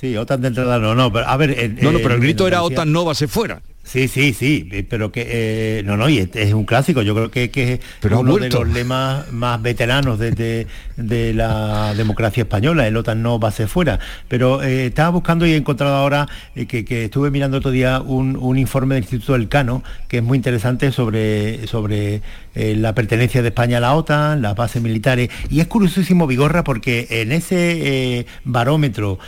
[0.05, 1.73] Sí, OTAN de entrada no, no, pero a ver...
[1.81, 3.63] no, no, pero el grito era OTAN no va se fuera.
[3.85, 7.03] Sí, sí, sí, pero que eh, no, no, y es, un clásico.
[7.03, 10.67] Yo creo que, que es uno de los lemas más veteranos de,
[10.97, 12.87] la democracia española.
[12.87, 14.01] El OTAN no va a ser fuera.
[14.27, 18.59] Pero eh, estaba buscando y he encontrado ahora eh, que, estuve mirando otro día un,
[18.59, 22.23] informe del Instituto del Cano que es muy interesante sobre, sobre
[22.55, 25.29] la pertenencia de España a la OTAN, las bases militares.
[25.51, 29.19] Y es curiosísimo, Vigorra, porque en ese barómetro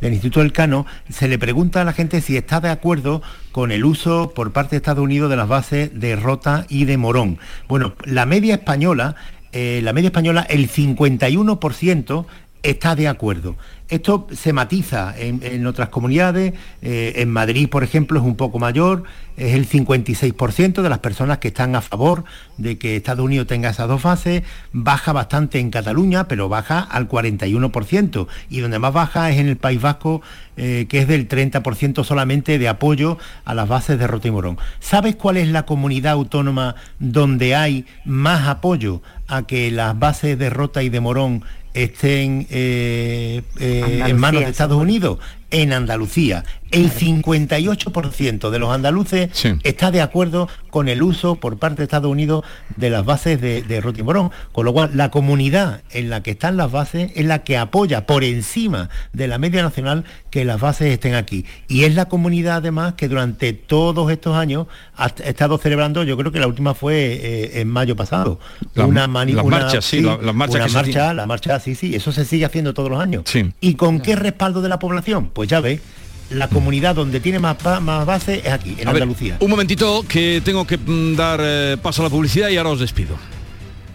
[0.00, 3.72] del Instituto del Cano se le pregunta a la gente si está de acuerdo con
[3.72, 7.38] el uso por parte de Estados Unidos de las bases de Rota y de Morón.
[7.68, 9.16] Bueno, la media española,
[9.52, 12.26] eh, la media española, el 51%
[12.62, 13.56] está de acuerdo.
[13.88, 19.02] Esto se matiza en, otras comunidades, eh, en Madrid, por ejemplo, es un poco mayor,
[19.36, 22.22] es el 56% de las personas que están a favor
[22.56, 27.08] de que Estados Unidos tenga esas dos fases, baja bastante en Cataluña, pero baja al
[27.08, 30.22] 41%, y donde más baja es en el País Vasco,
[30.56, 34.58] eh, que es del 30% solamente de apoyo a las bases de Rota y Morón.
[34.78, 40.50] ¿Sabes cuál es la comunidad autónoma donde hay más apoyo a que las bases de
[40.50, 41.42] Rota y de Morón
[41.74, 45.18] estén eh, eh, en manos de Estados Unidos
[45.50, 46.44] en Andalucía.
[46.70, 49.30] El 58% de los andaluces
[49.64, 52.44] está de acuerdo con el uso por parte de Estados Unidos
[52.76, 56.56] de las bases de, de Rotimorón, con lo cual la comunidad en la que están
[56.56, 60.92] las bases es la que apoya por encima de la media nacional que las bases
[60.92, 61.44] estén aquí.
[61.66, 66.30] Y es la comunidad además que durante todos estos años ha estado celebrando, yo creo
[66.30, 68.38] que la última fue eh, en mayo pasado,
[68.76, 73.00] una, marcha, sí, la, marcha, la marcha, sí, sí, eso se sigue haciendo todos los
[73.00, 73.24] años.
[73.60, 75.30] ¿Y con qué respaldo de la población?
[75.40, 75.80] Pues ya ve,
[76.28, 79.38] la comunidad donde tiene más, más base es aquí, en Andalucía.
[79.40, 82.80] un momentito que tengo que mm, dar eh, paso a la publicidad y ahora os
[82.80, 83.16] despido.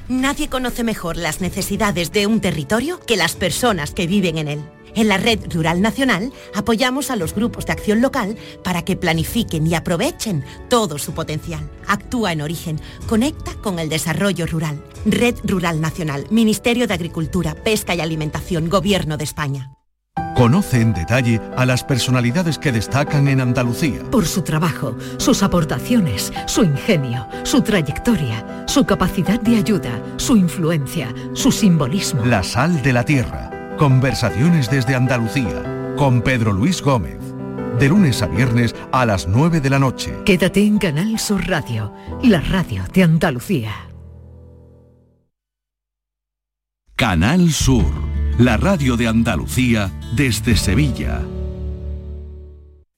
[0.10, 4.63] Nadie conoce mejor las necesidades de un territorio que las personas que viven en él.
[4.95, 9.67] En la Red Rural Nacional apoyamos a los grupos de acción local para que planifiquen
[9.67, 11.69] y aprovechen todo su potencial.
[11.86, 14.84] Actúa en origen, conecta con el desarrollo rural.
[15.05, 19.69] Red Rural Nacional, Ministerio de Agricultura, Pesca y Alimentación, Gobierno de España.
[20.35, 24.03] Conoce en detalle a las personalidades que destacan en Andalucía.
[24.11, 31.07] Por su trabajo, sus aportaciones, su ingenio, su trayectoria, su capacidad de ayuda, su influencia,
[31.31, 32.25] su simbolismo.
[32.25, 33.49] La sal de la tierra.
[33.77, 35.95] Conversaciones desde Andalucía.
[35.95, 37.19] Con Pedro Luis Gómez.
[37.79, 40.17] De lunes a viernes a las 9 de la noche.
[40.25, 43.71] Quédate en Canal Sur Radio, la radio de Andalucía.
[46.97, 51.21] Canal Sur la radio de Andalucía desde Sevilla.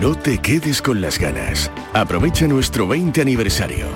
[0.00, 1.70] No te quedes con las ganas.
[1.92, 3.86] Aprovecha nuestro 20 aniversario.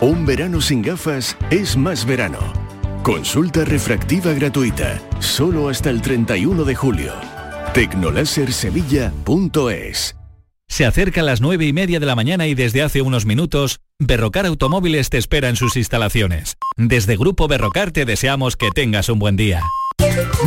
[0.00, 2.67] Un verano sin gafas es más verano.
[3.02, 7.12] Consulta refractiva gratuita, solo hasta el 31 de julio.
[7.72, 10.16] Tecnolasersevilla.es
[10.66, 14.44] Se acerca las 9 y media de la mañana y desde hace unos minutos, Berrocar
[14.46, 16.56] Automóviles te espera en sus instalaciones.
[16.76, 19.62] Desde Grupo Berrocar te deseamos que tengas un buen día.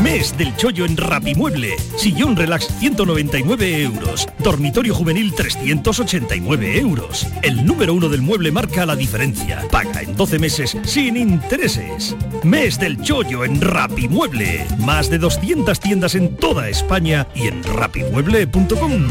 [0.04, 1.76] Mes del chollo en Rapimueble.
[1.96, 4.28] Sillón relax 199 euros.
[4.40, 7.28] Dormitorio juvenil 389 euros.
[7.42, 9.68] El número uno del mueble marca la diferencia.
[9.72, 12.16] Paga en 12 meses sin intereses.
[12.44, 14.66] Mes del chollo en Rapimueble.
[14.80, 19.10] Más de 200 tiendas en toda España y en rapimueble.com.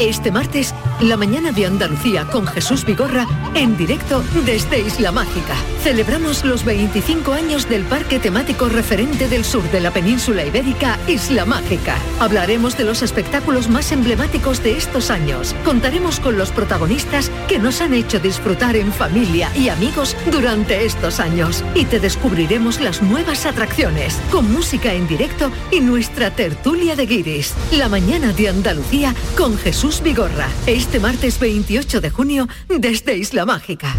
[0.00, 5.54] Este martes, la mañana de Andalucía con Jesús Vigorra en directo desde Isla Mágica.
[5.84, 11.44] Celebramos los 25 años del parque temático referente del sur de la península ibérica, Isla
[11.44, 11.96] Mágica.
[12.18, 15.54] Hablaremos de los espectáculos más emblemáticos de estos años.
[15.64, 21.20] Contaremos con los protagonistas que nos han hecho disfrutar en familia y amigos durante estos
[21.20, 21.62] años.
[21.76, 27.54] Y te descubriremos las nuevas atracciones, con música en directo y nuestra tertulia de guiris.
[27.70, 30.48] La mañana de Andalucía con Jesús Vigorra.
[30.66, 33.94] Este martes 28 de junio desde Isla Mágica.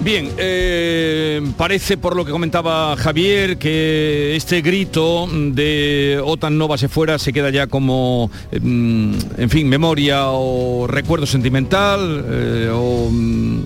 [0.00, 6.78] Bien, eh, parece por lo que comentaba Javier que este grito de OTAN no va
[6.78, 13.10] se fuera se queda ya como, mm, en fin, memoria o recuerdo sentimental eh, o
[13.10, 13.62] mm,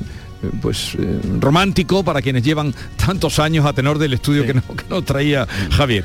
[0.60, 4.84] pues eh, romántico para quienes llevan tantos años a tenor del estudio que, no, que
[4.88, 6.04] nos traía Javier.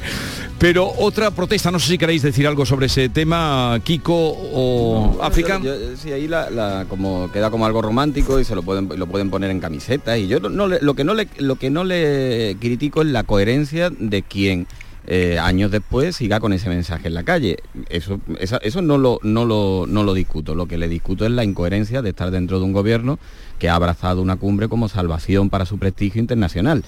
[0.57, 5.59] Pero otra protesta, no sé si queréis decir algo sobre ese tema, Kiko o África.
[5.95, 9.51] sí, ahí la, como queda como algo romántico y se lo pueden lo pueden poner
[9.51, 13.07] en camisetas y yo no, lo que no le lo que no le critico es
[13.07, 14.67] la coherencia de quien
[15.07, 17.57] eh, años después siga con ese mensaje en la calle.
[17.89, 20.53] Eso, esa- eso no, lo, no, lo, no lo discuto.
[20.53, 23.17] Lo que le discuto es la incoherencia de estar dentro de un gobierno
[23.59, 26.83] que ha abrazado una cumbre como salvación para su prestigio internacional.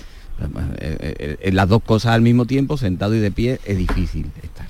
[0.79, 4.65] Eh, eh, las dos cosas al mismo tiempo, sentado y de pie, es difícil estar.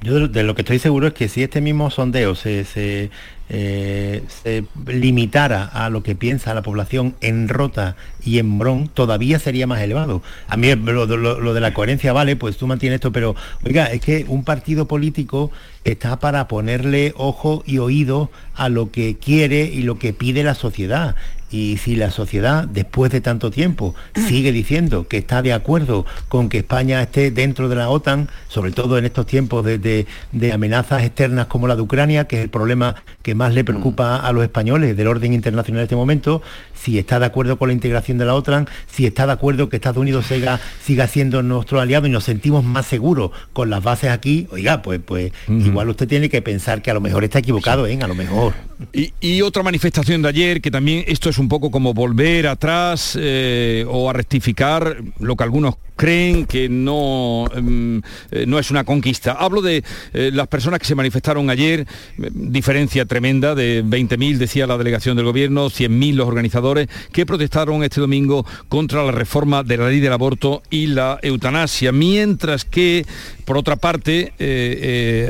[0.00, 3.10] Yo de lo, que estoy seguro es que si este mismo sondeo se,
[3.50, 9.38] eh, se limitara a lo que piensa la población en Rota y en Morón, todavía
[9.38, 10.22] sería más elevado.
[10.48, 13.34] A mí lo- lo de la coherencia vale, pues tú mantienes esto, pero
[13.64, 15.50] oiga, es que un partido político
[15.84, 20.54] está para ponerle ojo y oído a lo que quiere y lo que pide la
[20.54, 21.16] sociedad.
[21.50, 23.94] Y si la sociedad, después de tanto tiempo,
[24.28, 28.70] sigue diciendo que está de acuerdo con que España esté dentro de la OTAN, sobre
[28.72, 32.42] todo en estos tiempos de, de- de amenazas externas como la de Ucrania, que es
[32.42, 36.42] el problema que más le preocupa a los españoles del orden internacional en este momento,
[36.74, 39.76] si está de acuerdo con la integración de la OTAN, si está de acuerdo que
[39.76, 44.10] Estados Unidos siga, siga siendo nuestro aliado y nos sentimos más seguros con las bases
[44.10, 47.86] aquí, oiga, pues, pues igual usted tiene que pensar que a lo mejor está equivocado,
[47.86, 47.98] ¿eh?
[48.02, 48.54] A lo mejor.
[48.92, 53.16] Y, y otra manifestación de ayer, que también esto es un poco como volver atrás
[53.20, 58.84] eh, o a rectificar lo que algunos creen que no, em, eh, no es una
[58.84, 59.32] conquista.
[59.32, 64.78] Hablo de eh, las personas que se manifestaron ayer, diferencia tremenda de 20.000, decía la
[64.78, 69.88] delegación del gobierno, 100.000 los organizadores, que protestaron este domingo contra la reforma de la
[69.88, 73.04] ley del aborto y la eutanasia, mientras que,
[73.44, 74.32] por otra parte,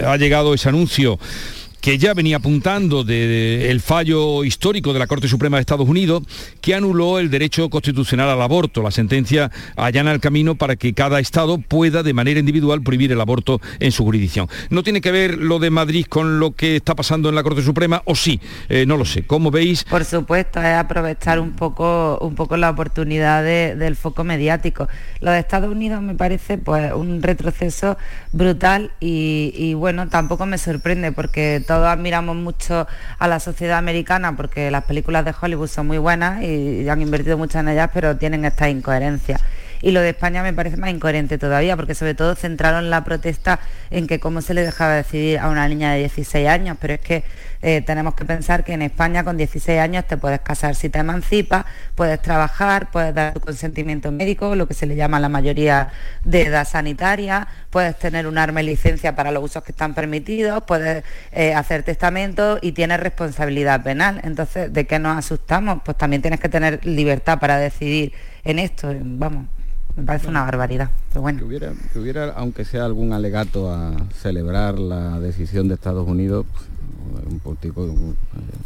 [0.07, 1.19] ha llegado ese anuncio
[1.81, 6.23] que ya venía apuntando del fallo histórico de la Corte Suprema de Estados Unidos,
[6.61, 8.83] que anuló el derecho constitucional al aborto.
[8.83, 13.21] La sentencia allana el camino para que cada Estado pueda de manera individual prohibir el
[13.21, 14.49] aborto en su jurisdicción.
[14.71, 17.63] ¿No tiene que ver lo de Madrid con lo que está pasando en la Corte
[17.63, 18.41] Suprema o sí?
[18.69, 19.23] Eh, no lo sé.
[19.25, 19.85] ¿Cómo veis?
[19.85, 24.89] Por supuesto, es aprovechar un poco, un poco la oportunidad de- del foco mediático.
[25.21, 27.97] Lo de Estados Unidos me parece pues un retroceso
[28.33, 34.71] brutal y, bueno, tampoco me sorprende porque todos admiramos mucho a la sociedad americana porque
[34.71, 38.47] las películas de Hollywood son muy buenas y han invertido mucho en ellas, pero tienen
[38.47, 39.39] esta incoherencia.
[39.83, 43.61] Y lo de España me parece más incoherente todavía, porque sobre todo centraron la protesta
[43.91, 47.01] en que cómo se le dejaba decidir a una niña de 16 años, pero es
[47.01, 47.25] que
[47.61, 50.99] eh, tenemos que pensar que en España con 16 años te puedes casar si te
[50.99, 51.65] emancipas,
[51.95, 55.91] puedes trabajar, puedes dar tu consentimiento médico, lo que se le llama la mayoría
[56.25, 60.63] de edad sanitaria, puedes tener un arma y licencia para los usos que están permitidos,
[60.65, 64.21] puedes eh, hacer testamento y tienes responsabilidad penal.
[64.25, 65.81] Entonces, ¿de qué nos asustamos?
[65.85, 68.13] Pues también tienes que tener libertad para decidir
[68.45, 68.95] en esto.
[69.01, 69.47] Vamos,
[69.99, 70.91] me parece una barbaridad.
[71.09, 71.39] Pero bueno.
[71.41, 76.47] Que hubiera, que hubiera, aunque sea algún alegato a celebrar la decisión de Estados Unidos,
[77.29, 78.15] un poquito eh,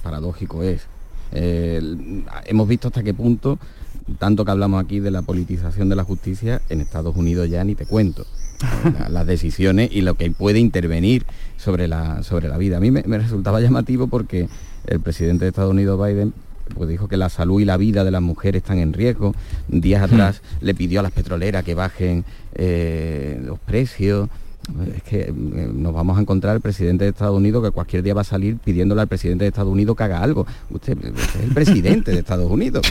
[0.02, 0.86] paradójico es.
[1.32, 3.58] hemos visto hasta qué punto,
[4.18, 7.74] tanto que hablamos aquí de la politización de la justicia, en Estados Unidos ya ni
[7.74, 8.26] te cuento.
[9.08, 11.24] las decisiones y lo que puede intervenir
[11.56, 12.76] sobre la, sobre la vida.
[12.76, 14.48] A mí me, resultaba llamativo porque
[14.86, 16.32] el presidente de Estados Unidos, Biden,
[16.74, 19.34] pues dijo que la salud y la vida de las mujeres están en riesgo.
[19.68, 20.14] Días hmm.
[20.14, 24.28] atrás le pidió a las petroleras que bajen eh, los precios
[24.94, 28.14] es que eh, nos vamos a encontrar el presidente de Estados Unidos que cualquier día
[28.14, 30.46] va a salir pidiéndole al presidente de Estados Unidos que haga algo.
[30.70, 32.86] Usted, es el presidente de Estados Unidos.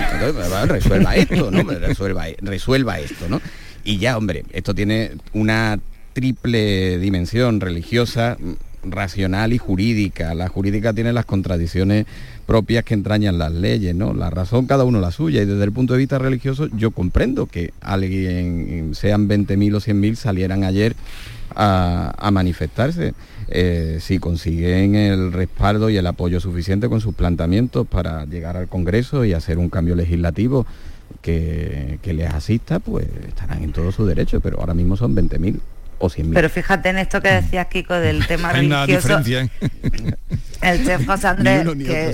[0.68, 1.64] resuelva esto, ¿no?
[1.64, 3.42] Resuelva, resuelva esto, ¿no?
[3.84, 5.80] Y ya, hombre, esto tiene una
[6.14, 8.38] triple dimensión religiosa,
[8.84, 10.36] racional y jurídica.
[10.36, 12.06] La jurídica tiene las contradicciones
[12.42, 14.14] propias que entrañan las leyes, ¿no?
[14.14, 17.46] La razón cada uno la suya y desde el punto de vista religioso yo comprendo
[17.46, 20.96] que alguien, sean 20.000 o 100.000, salieran ayer
[21.56, 23.14] a, manifestarse.
[23.54, 28.70] Eh, si consiguen el respaldo y el apoyo suficiente con sus planteamientos para llegar al
[28.70, 30.66] Congreso y hacer un cambio legislativo
[31.22, 35.60] que, les asista, pues estarán en todo su derecho, pero ahora mismo son 20.000
[36.00, 36.34] o 100.000.
[36.34, 39.20] Pero fíjate en esto que decías, Kiko, del tema religioso.
[39.28, 39.50] ¿eh?
[40.62, 42.10] el chef José Andrés, que,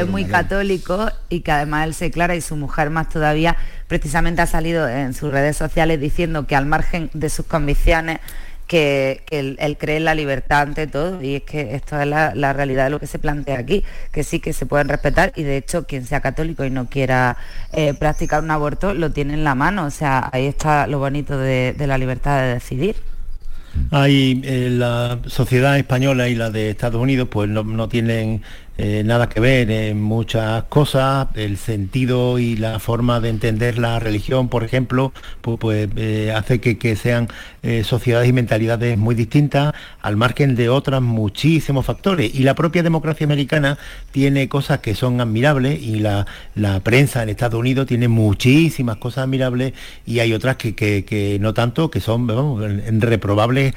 [0.00, 3.56] es, muy católico y que además él se declara y su mujer más todavía,
[3.88, 8.20] precisamente ha salido en sus redes sociales diciendo que al margen de sus convicciones
[8.66, 12.84] que, él, cree en la libertad ante todo y es que esto es la, realidad
[12.84, 15.86] de lo que se plantea aquí, que sí que se pueden respetar y de hecho
[15.86, 17.36] quien sea católico y no quiera
[17.72, 21.38] eh, practicar un aborto lo tiene en la mano, o sea, ahí está lo bonito
[21.38, 22.96] de, la libertad de decidir.
[23.90, 28.42] Hay eh, la sociedad española y la de Estados Unidos pues no tienen
[28.76, 34.00] eh, nada que ver en muchas cosas, el sentido y la forma de entender la
[34.00, 35.12] religión, por ejemplo,
[35.42, 37.28] pues, eh, hace que, sean
[37.62, 42.34] eh, sociedades y mentalidades muy distintas, al margen de otros muchísimos factores.
[42.34, 43.78] Y la propia democracia americana
[44.10, 46.26] tiene cosas que son admirables y la,
[46.82, 49.72] prensa en Estados Unidos tiene muchísimas cosas admirables
[50.04, 52.28] y hay otras que, no tanto, que son
[53.00, 53.74] reprobables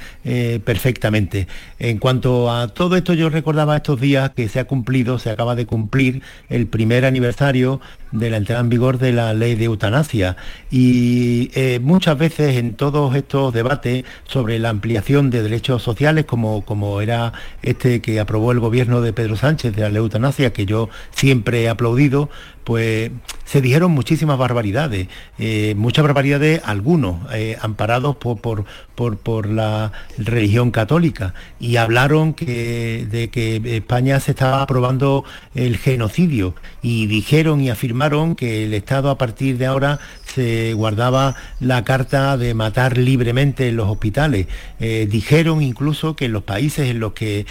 [0.64, 1.48] perfectamente.
[1.80, 4.87] En cuanto a todo esto, yo recordaba estos días que se ha cumplido
[5.20, 7.82] se acaba de cumplir el primer aniversario
[8.12, 10.38] de la entrada en vigor de la ley de eutanasia.
[10.72, 16.64] Y eh, muchas veces en todos estos debates sobre la ampliación de derechos sociales, como,
[16.66, 20.54] como era este que aprobó el gobierno de Pedro Sánchez de la ley de eutanasia,
[20.54, 22.30] que yo siempre he aplaudido,
[22.64, 23.12] pues
[23.46, 25.08] se dijeron muchísimas barbaridades,
[25.40, 33.30] eh, muchas barbaridades algunos, eh, amparados por, por, la religión católica, y hablaron que, de
[33.30, 35.24] que España se estaba aprobando
[35.56, 37.97] el genocidio, y dijeron y afirmaron
[38.36, 43.76] que el Estado a partir de ahora se guardaba la carta de matar libremente en
[43.76, 44.48] los hospitales.
[44.80, 47.46] Eh, dijeron incluso que en los países en los que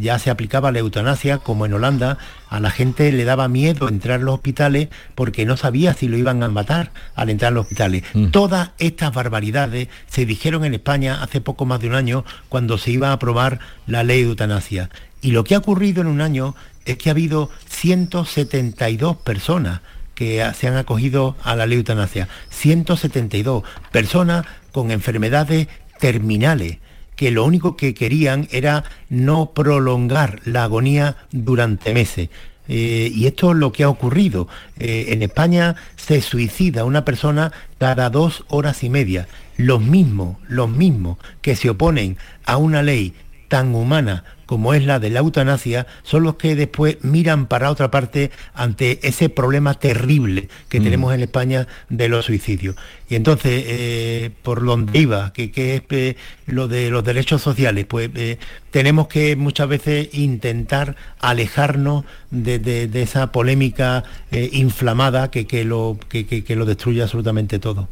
[0.00, 2.18] ya se aplicaba la eutanasia, como en Holanda,
[2.52, 6.18] a la gente le daba miedo entrar a los hospitales porque no sabía si lo
[6.18, 8.02] iban a matar al entrar a los hospitales.
[8.12, 8.26] Mm.
[8.26, 12.90] Todas estas barbaridades se dijeron en España hace poco más de un año cuando se
[12.90, 14.90] iba a aprobar la ley de eutanasia.
[15.22, 16.54] Y lo que ha ocurrido en un año
[16.84, 19.80] es que ha habido 172 personas
[20.14, 22.28] que se han acogido a la ley eutanasia.
[22.50, 25.68] 172 personas con enfermedades
[25.98, 26.78] terminales
[27.16, 32.30] que lo único que querían era no prolongar la agonía durante meses.
[32.68, 34.48] Eh, y esto es lo que ha ocurrido.
[34.78, 39.28] Eh, en España se suicida una persona cada dos horas y media.
[39.56, 43.14] Los mismos, los mismos que se oponen a una ley
[43.52, 47.90] tan humana como es la de la eutanasia, son los que después miran para otra
[47.90, 50.82] parte ante ese problema terrible que mm.
[50.82, 52.76] tenemos en España de los suicidios.
[53.10, 58.08] Y entonces, eh, por donde iba, que, es eh, lo de los derechos sociales, pues
[58.14, 58.38] eh,
[58.70, 67.02] tenemos que muchas veces intentar alejarnos de, esa polémica inflamada que, lo, que, lo destruye
[67.02, 67.86] absolutamente todo.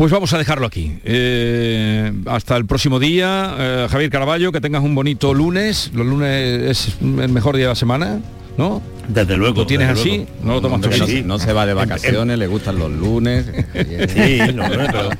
[0.00, 0.96] Pues vamos a dejarlo aquí.
[1.04, 3.54] Eh, hasta el próximo día.
[3.58, 5.90] Eh, Javier Caraballo, que tengas un bonito lunes.
[5.92, 8.18] Los lunes es el mejor día de la semana.
[8.56, 8.80] ¿no?
[9.08, 9.60] Desde luego.
[9.60, 10.08] ¿Lo tienes así?
[10.08, 10.26] luego.
[10.42, 11.22] No lo tomas no, así.
[11.22, 13.44] no se va de vacaciones, le gustan los lunes.
[13.74, 15.10] Sí, no, no, pero,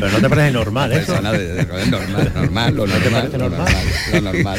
[0.00, 1.00] pero no te parece normal ¿eh?
[1.02, 1.14] eso.
[1.16, 1.22] Es
[1.90, 3.74] normal, normal, lo normal, lo normal,
[4.14, 4.58] lo normal.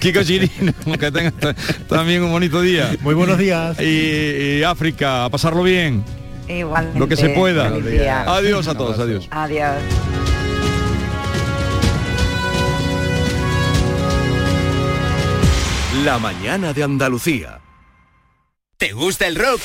[0.00, 1.54] Kiko Chirino, que tengas ta-
[1.86, 2.96] también un bonito día.
[3.02, 3.78] Muy buenos días.
[3.78, 6.02] Y, y África, a pasarlo bien,
[6.48, 6.98] Igualmente.
[6.98, 7.66] lo que se pueda.
[8.26, 9.28] Adiós a todos, adiós.
[9.30, 9.76] Adiós.
[16.04, 17.60] La mañana de Andalucía.
[18.76, 19.60] ¿Te gusta el rock?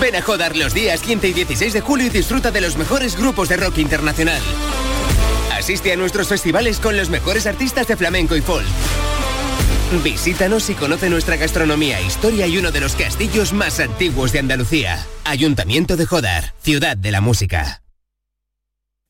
[0.00, 3.16] Ven a Jodar los días 15 y 16 de julio y disfruta de los mejores
[3.16, 4.42] grupos de rock internacional.
[5.52, 8.66] Asiste a nuestros festivales con los mejores artistas de flamenco y folk.
[10.04, 15.06] Visítanos y conoce nuestra gastronomía, historia y uno de los castillos más antiguos de Andalucía.
[15.24, 17.80] Ayuntamiento de Jodar, ciudad de la música.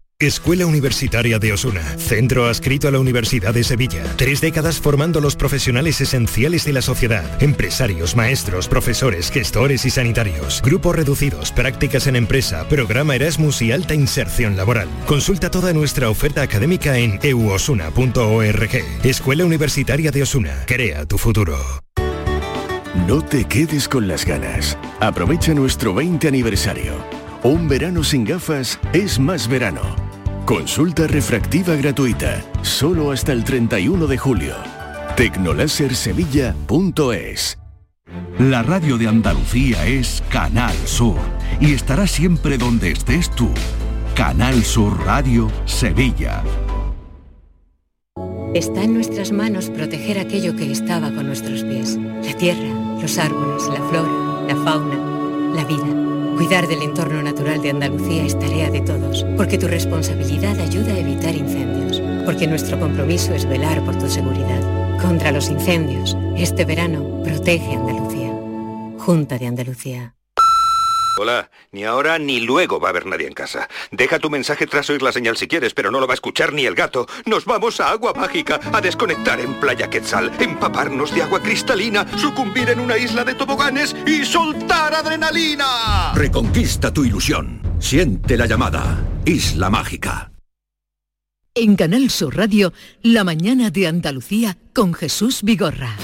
[0.21, 4.03] Escuela Universitaria de Osuna, centro adscrito a la Universidad de Sevilla.
[4.17, 10.61] Tres décadas formando los profesionales esenciales de la sociedad, empresarios, maestros, profesores, gestores y sanitarios.
[10.61, 14.89] Grupos reducidos, prácticas en empresa, programa Erasmus y alta inserción laboral.
[15.07, 18.69] Consulta toda nuestra oferta académica en euosuna.org.
[19.03, 21.57] Escuela Universitaria de Osuna, crea tu futuro.
[23.07, 24.77] No te quedes con las ganas.
[24.99, 26.93] Aprovecha nuestro 20 aniversario.
[27.43, 30.10] Un verano sin gafas es más verano.
[30.51, 34.53] Consulta refractiva gratuita, solo hasta el 31 de julio.
[35.15, 37.57] Tecnolasersevilla.es
[38.37, 41.15] La radio de Andalucía es Canal Sur
[41.61, 43.47] y estará siempre donde estés tú.
[44.13, 46.43] Canal Sur Radio Sevilla.
[48.53, 51.97] Está en nuestras manos proteger aquello que estaba con nuestros pies.
[52.25, 54.11] La tierra, los árboles, la flora,
[54.49, 54.97] la fauna,
[55.55, 56.20] la vida.
[56.41, 60.97] Cuidar del entorno natural de Andalucía es tarea de todos, porque tu responsabilidad ayuda a
[60.97, 64.97] evitar incendios, porque nuestro compromiso es velar por tu seguridad.
[64.99, 68.33] Contra los incendios, este verano protege Andalucía.
[68.97, 70.15] Junta de Andalucía.
[71.17, 73.67] Hola, ni ahora ni luego va a haber nadie en casa.
[73.91, 76.53] Deja tu mensaje tras oír la señal si quieres, pero no lo va a escuchar
[76.53, 77.07] ni el gato.
[77.25, 82.69] Nos vamos a Agua Mágica a desconectar en Playa Quetzal, empaparnos de agua cristalina, sucumbir
[82.69, 86.13] en una isla de toboganes y soltar adrenalina.
[86.15, 87.61] Reconquista tu ilusión.
[87.79, 89.03] Siente la llamada.
[89.25, 90.31] Isla Mágica.
[91.53, 95.97] En Canal Sur Radio, La mañana de Andalucía con Jesús Vigorra.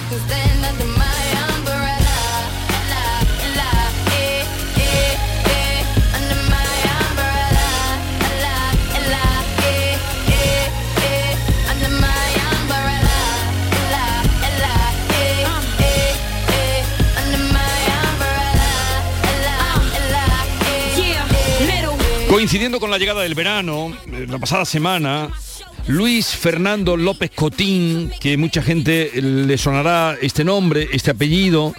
[22.38, 25.28] Coincidiendo con la llegada del verano, eh, la pasada semana,
[25.88, 31.74] Luis Fernando López Cotín, que mucha gente le sonará este nombre, este apellido,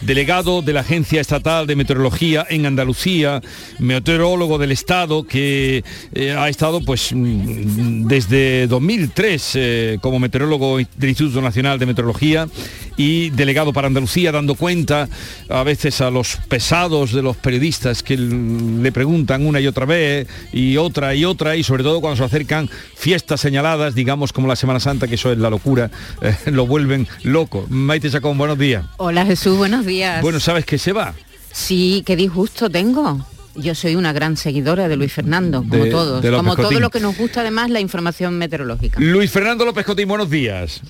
[0.00, 3.40] delegado de la Agencia Estatal de Meteorología en Andalucía,
[3.78, 5.84] meteorólogo del Estado, que
[6.14, 12.48] eh, ha estado pues mm, desde 2003 eh, como meteorólogo del Instituto Nacional de Meteorología
[12.96, 15.08] y delegado para Andalucía, dando cuenta
[15.48, 20.28] a veces a los pesados de los periodistas que le preguntan una y otra vez
[20.52, 24.56] y otra y otra y sobre todo cuando se acercan fiestas señaladas, digamos como la
[24.56, 25.90] Semana Santa, que eso es la locura,
[26.22, 27.66] eh, lo vuelven loco.
[27.68, 28.84] Maite Chacón, buenos días.
[28.96, 29.89] Hola Jesús, buenos días.
[30.22, 31.14] Bueno, ¿sabes que se va?
[31.52, 33.26] Sí, qué disgusto tengo.
[33.56, 36.22] Yo soy una gran seguidora de Luis Fernando, como De- todos.
[36.22, 39.00] de como todo lo que nos gusta además la información meteorológica.
[39.00, 40.80] Luis Fernando López Cotín, buenos días.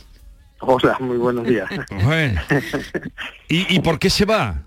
[0.60, 1.68] Hola, muy buenos días.
[2.04, 2.40] Bueno.
[3.48, 4.62] ¿Y, y por qué se va?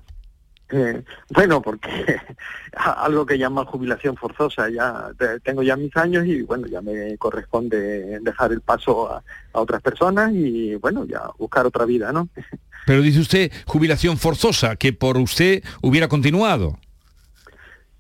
[0.70, 1.89] Eh, bueno, porque
[2.74, 7.18] algo que llaman jubilación forzosa, ya te- tengo ya mis años y bueno, ya me
[7.18, 12.28] corresponde dejar el paso a, a otras personas y bueno, ya buscar otra vida, ¿no?
[12.86, 16.78] Pero dice usted jubilación forzosa, que por usted hubiera continuado.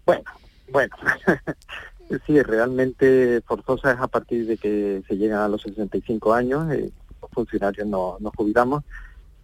[0.05, 0.23] Bueno,
[0.69, 0.95] bueno.
[2.27, 6.91] sí, realmente forzosa es a partir de que se llegan a los 65 años, eh,
[7.31, 8.83] funcionarios no, nos jubilamos.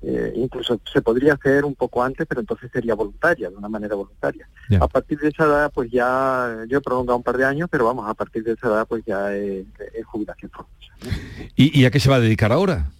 [0.02, 3.96] Eh, incluso se podría hacer un poco antes, pero entonces sería voluntaria, de una manera
[3.96, 4.48] voluntaria.
[4.80, 7.86] A partir de esa edad, pues ya, yo he prolongado un par de años, pero
[7.86, 9.66] vamos, a partir de esa edad, pues ya es,
[10.06, 11.18] jubilación forzosa.
[11.56, 12.92] ¿Y, a qué se va a dedicar ahora?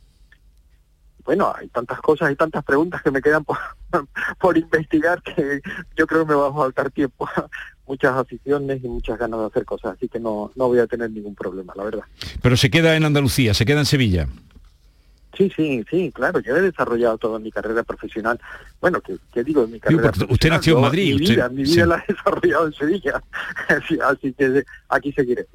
[1.24, 3.58] Bueno, hay tantas cosas, hay tantas preguntas que me quedan por,
[4.40, 5.62] por investigar que
[5.96, 7.30] yo creo que me va a faltar tiempo
[7.88, 11.12] muchas aficiones y muchas ganas de hacer cosas, así que no, no voy a tener
[11.12, 12.04] ningún problema, la verdad.
[12.42, 14.28] Pero se queda en Andalucía, se queda en Sevilla.
[15.40, 18.38] Sí, sí, sí, claro, yo he desarrollado toda mi carrera profesional.
[18.82, 21.14] Bueno, que, digo, mi carrera Usted nació en Madrid.
[21.18, 23.24] Mi vida, mi vida la he desarrollado en Sevilla,
[24.06, 25.48] así que aquí seguiré.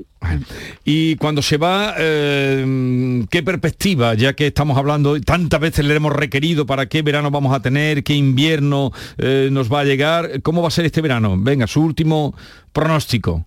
[0.85, 4.15] Y cuando se va, eh, ¿qué perspectiva?
[4.15, 8.03] Ya que estamos hablando, tantas veces le hemos requerido para qué verano vamos a tener,
[8.03, 11.37] qué invierno eh, nos va a llegar, ¿cómo va a ser este verano?
[11.39, 12.35] Venga, su último
[12.73, 13.45] pronóstico.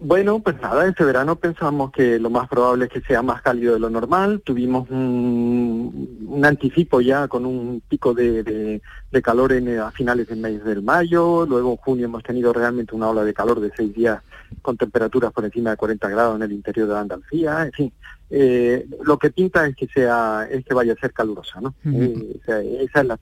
[0.00, 3.74] Bueno, pues nada, este verano pensamos que lo más probable es que sea más cálido
[3.74, 4.42] de lo normal.
[4.44, 8.82] Tuvimos un, anticipo ya con un pico de,
[9.22, 11.46] calor en, a finales del mes del mayo.
[11.46, 14.20] Luego en junio hemos tenido realmente una ola de calor de seis días
[14.62, 17.64] con temperaturas por encima de 40 grados en el interior de Andalucía.
[17.64, 17.92] En fin,
[18.30, 21.74] eh, lo que pinta es que sea es que vaya a ser calurosa, ¿no?
[21.84, 22.40] Eh,
[22.80, 23.18] esa es la,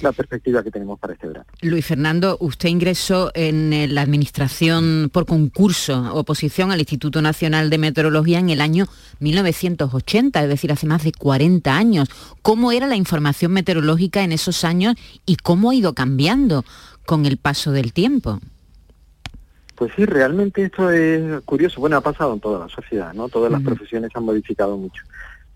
[0.00, 1.46] la perspectiva que tenemos para este verano.
[1.62, 7.78] Luis Fernando, usted ingresó en eh, la administración por concurso, oposición al Instituto Nacional de
[7.78, 8.86] Meteorología en el año
[9.20, 12.08] 1980, es decir, hace más de 40 años.
[12.42, 16.64] ¿Cómo era la información meteorológica en esos años y cómo ha ido cambiando
[17.06, 18.40] con el paso del tiempo?
[19.76, 21.80] Pues sí, realmente esto es curioso.
[21.80, 23.28] Bueno, ha pasado en toda la sociedad, ¿no?
[23.28, 25.04] Todas las profesiones han modificado mucho.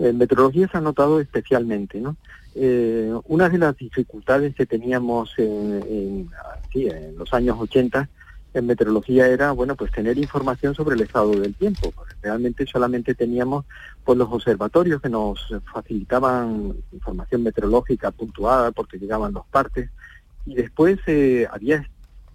[0.01, 2.17] En meteorología se ha notado especialmente, ¿no?
[2.55, 6.29] Eh, una de las dificultades que teníamos en,
[6.75, 8.09] en, los años 80
[8.55, 11.93] en meteorología era, bueno, pues tener información sobre el estado del tiempo.
[12.23, 13.67] Realmente solamente teníamos
[14.03, 19.91] pues, los observatorios que nos facilitaban información meteorológica puntuada porque llegaban los partes
[20.47, 21.89] y después eh, había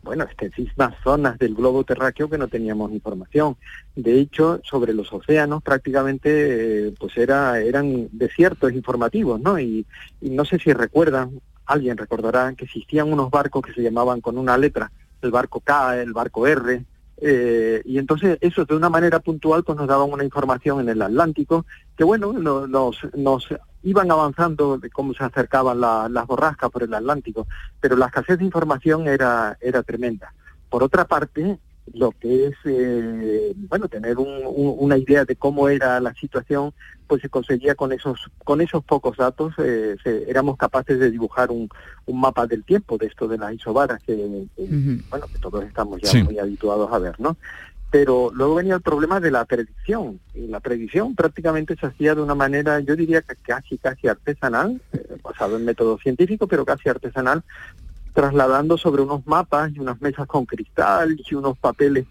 [0.06, 3.58] bueno, extensísimas zonas del globo terráqueo que no teníamos información.
[3.96, 9.60] De hecho, sobre los océanos prácticamente eh, pues era, eran desiertos informativos, ¿no?
[9.60, 9.86] Y,
[10.22, 14.58] no sé si recuerdan, alguien recordará que existían unos barcos que se llamaban con una
[14.58, 14.92] letra,
[15.22, 16.86] el barco K, el barco R,
[17.18, 21.02] eh, y entonces eso de una manera puntual pues nos daban una información en el
[21.02, 21.66] Atlántico
[21.98, 23.48] que bueno, nos, nos
[23.86, 27.48] iban avanzando de cómo se acercaban las borrascas por el Atlántico,
[27.80, 30.34] pero la escasez de información era, era tremenda.
[30.70, 31.60] Por otra parte,
[31.94, 36.74] lo que es, eh, bueno, tener una idea de cómo era la situación,
[37.08, 39.96] pues se conseguía con esos, con esos pocos datos, eh,
[40.28, 41.70] éramos capaces de dibujar un,
[42.08, 44.16] mapa del tiempo de esto de las isobaras, que,
[45.10, 47.38] bueno, que todos estamos ya muy habituados a ver, ¿no?
[47.96, 50.20] Pero luego venía el problema de la predicción.
[50.34, 54.82] Y la predicción prácticamente se hacía de una manera, yo diría que casi, casi artesanal,
[54.92, 57.42] eh, basado en método científico, pero casi artesanal,
[58.14, 62.06] trasladando sobre unos mapas y unas mesas con cristal y unos papeles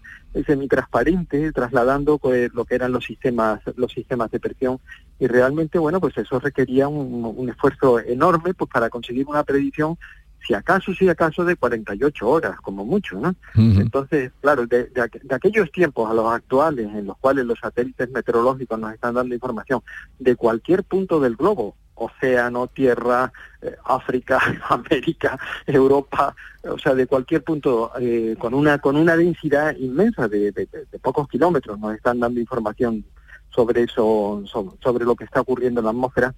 [0.47, 4.79] semitransparentes, trasladando pues, lo que eran los sistemas, los sistemas de presión.
[5.19, 9.99] Y realmente, bueno, pues eso requería un, un esfuerzo enorme pues, para conseguir una predicción
[10.45, 13.35] si acaso, si acaso de 48 horas, como mucho, ¿no?
[13.55, 14.89] Entonces, claro, de,
[15.29, 19.81] aquellos tiempos a los actuales en los cuales los satélites meteorológicos nos están dando información
[20.19, 23.31] de cualquier punto del globo, océano, tierra,
[23.61, 24.39] eh, África,
[24.69, 30.67] América, Europa, o sea, de cualquier punto, eh, con una con una densidad inmensa de,
[31.01, 33.05] pocos kilómetros, nos están dando información
[33.49, 34.43] sobre eso,
[34.83, 36.35] sobre lo que está ocurriendo en la atmósfera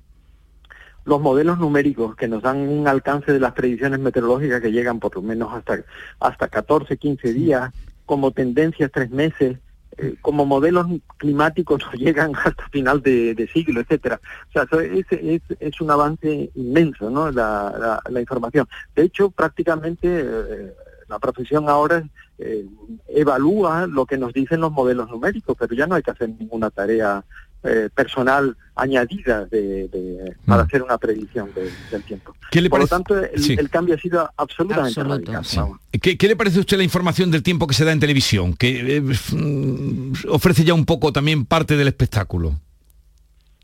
[1.07, 5.15] los modelos numéricos que nos dan un alcance de las predicciones meteorológicas que llegan por
[5.15, 5.79] lo menos hasta,
[6.19, 7.73] hasta 14, 15 días,
[8.05, 9.57] como tendencias tres meses,
[9.97, 10.85] eh, como modelos
[11.15, 14.19] climáticos no llegan hasta final de, siglo, etcétera.
[14.49, 17.31] O sea, es, es, es, un avance inmenso, ¿no?
[17.31, 18.67] La, la, información.
[18.93, 20.73] De hecho, prácticamente eh,
[21.07, 22.03] la profesión ahora
[22.37, 22.65] eh,
[23.07, 26.69] evalúa lo que nos dicen los modelos numéricos, pero ya no hay que hacer ninguna
[26.69, 27.23] tarea
[27.63, 29.89] eh, personal añadida de,
[30.45, 30.65] para mm.
[30.67, 32.35] hacer una predicción del tiempo.
[32.69, 35.43] Por lo tanto, el, cambio ha sido absolutamente radical.
[35.99, 38.53] ¿Qué, le parece a usted la información del tiempo que se da en televisión?
[38.53, 42.59] Que eh, mm, ofrece ya un poco también parte del espectáculo.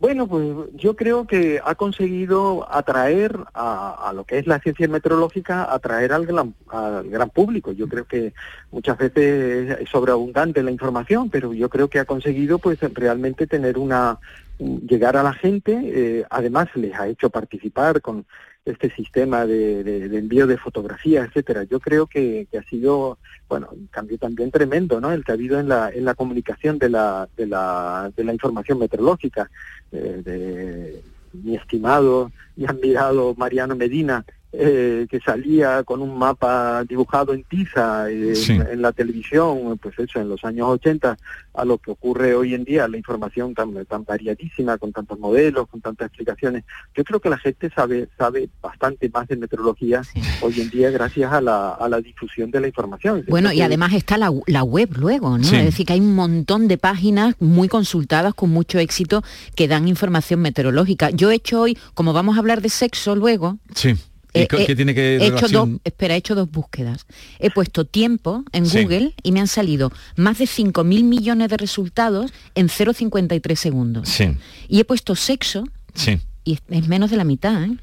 [0.04, 5.74] Bueno, pues yo creo que ha conseguido atraer a, lo que es la ciencia meteorológica,
[5.74, 7.72] atraer al gran, al gran público.
[7.72, 8.34] Yo creo que
[8.70, 13.78] muchas veces es sobreabundante la información, pero yo creo que ha conseguido pues realmente tener
[13.78, 14.20] una
[14.60, 18.26] llegar a la gente, eh, además les ha hecho participar con
[18.66, 21.64] este sistema de, envío de fotografías, etcétera.
[21.64, 23.18] Yo creo que, ha sido,
[23.50, 25.12] bueno, un cambio también tremendo, ¿no?
[25.12, 28.34] El que ha habido en la, en la comunicación de la, de la, de la
[28.34, 29.50] información meteorológica.
[29.94, 31.02] Eh,
[31.34, 34.26] mi estimado y admirado Mariano Medina,
[34.56, 38.54] eh, que salía con un mapa dibujado en tiza eh, Sí.
[38.54, 41.18] en, en la televisión, pues eso, en los años 80,
[41.56, 45.68] a lo que ocurre hoy en día, la información tan, tan variadísima, con tantos modelos,
[45.68, 46.64] con tantas explicaciones.
[46.96, 50.02] Yo creo que la gente sabe sabe bastante más de meteorología
[50.42, 53.24] hoy en día gracias a la, a la difusión de la información.
[53.28, 55.44] Bueno, y además está la, la web luego, ¿no?
[55.44, 55.56] Sí.
[55.56, 59.24] Es decir, que hay un montón de páginas muy consultadas con mucho éxito
[59.56, 61.10] que dan información meteorológica.
[61.10, 63.96] Yo he hecho hoy, como vamos a hablar de sexo luego, Sí.
[64.34, 67.06] ¿Y qué eh, tiene que he hecho dos, espera, he hecho dos búsquedas.
[67.40, 68.82] He puesto tiempo en Sí.
[68.84, 74.10] Google y me han salido más de 5.000 millones de resultados en 0,53 segundos.
[74.10, 74.36] Sí,
[74.68, 75.64] Y he puesto sexo
[75.94, 76.20] sí.
[76.44, 77.78] y es, es menos de la mitad, ¿eh?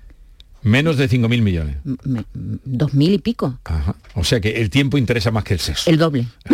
[0.62, 1.76] Menos de 5.000 millones.
[2.64, 3.58] Dos mil y pico.
[3.64, 3.94] Ajá.
[4.14, 5.88] O sea que el tiempo interesa más que el sexo.
[5.90, 6.26] El doble.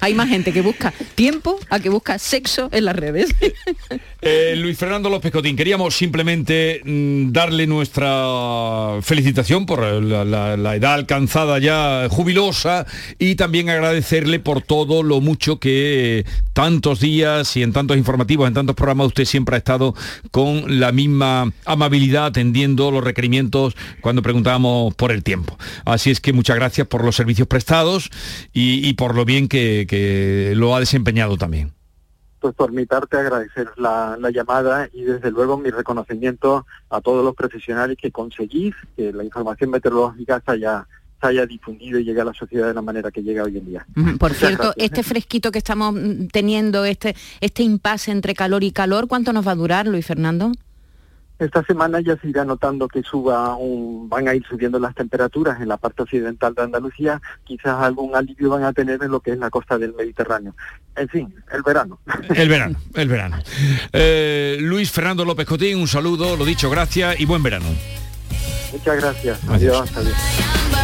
[0.00, 3.34] Hay más gente que busca tiempo a que busca sexo en las redes.
[4.22, 10.76] Eh, Luis Fernando López Cotín, queríamos simplemente mm, darle nuestra felicitación por la, la- la
[10.76, 12.86] edad alcanzada ya jubilosa
[13.18, 16.24] y también agradecerle por todo lo mucho que eh,
[16.54, 19.94] tantos días y en tantos informativos, en tantos programas usted siempre ha estado
[20.30, 21.25] con la misma
[21.64, 25.56] amabilidad atendiendo los requerimientos cuando preguntábamos por el tiempo.
[25.84, 28.10] Así es que muchas gracias por los servicios prestados
[28.52, 31.72] y, y por lo bien que- que lo ha desempeñado también.
[32.38, 37.24] pues por mi parte agradecer la, la llamada y desde luego mi reconocimiento a todos
[37.24, 40.86] los profesionales que conseguís que la información meteorológica se haya,
[41.20, 43.66] se haya difundido y llegue a la sociedad de la manera que llega hoy en
[43.66, 43.86] día.
[43.94, 48.62] Por Muchas cierto, gracias, este fresquito que estamos mm, teniendo, este, este impasse entre calor
[48.62, 50.52] y calor, ¿cuánto nos va a durar, Luis Fernando?
[51.38, 55.60] Esta semana ya se irá notando que suba un, van a ir subiendo las temperaturas
[55.60, 59.32] en la parte occidental de Andalucía, quizás algún alivio van a tener en lo que
[59.32, 60.54] es la costa del Mediterráneo.
[60.96, 61.98] En fin, el verano.
[62.34, 63.36] El verano, el verano.
[63.92, 67.66] Eh, Luis Fernando López Cotín, un saludo, lo dicho, gracias y buen verano.
[68.72, 69.44] Muchas gracias.
[69.48, 69.90] Adiós.
[69.92, 69.96] Adiós.
[69.96, 70.75] adiós.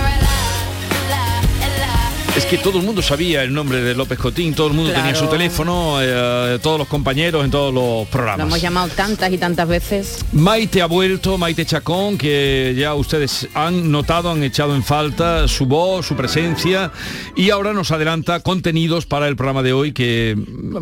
[2.35, 5.15] Es que todo el mundo sabía el nombre de López Cotín, todo el mundo tenía
[5.15, 8.47] su teléfono, eh, todos los compañeros en todos los Lo programas.
[8.47, 10.25] hemos llamado tantas y tantas veces.
[10.33, 15.67] Maite ha vuelto, Maite Chacón, que ya ustedes han notado, han echado en falta su
[15.67, 16.91] voz, su presencia,
[17.37, 20.35] y ahora nos adelanta contenidos para el programa de hoy que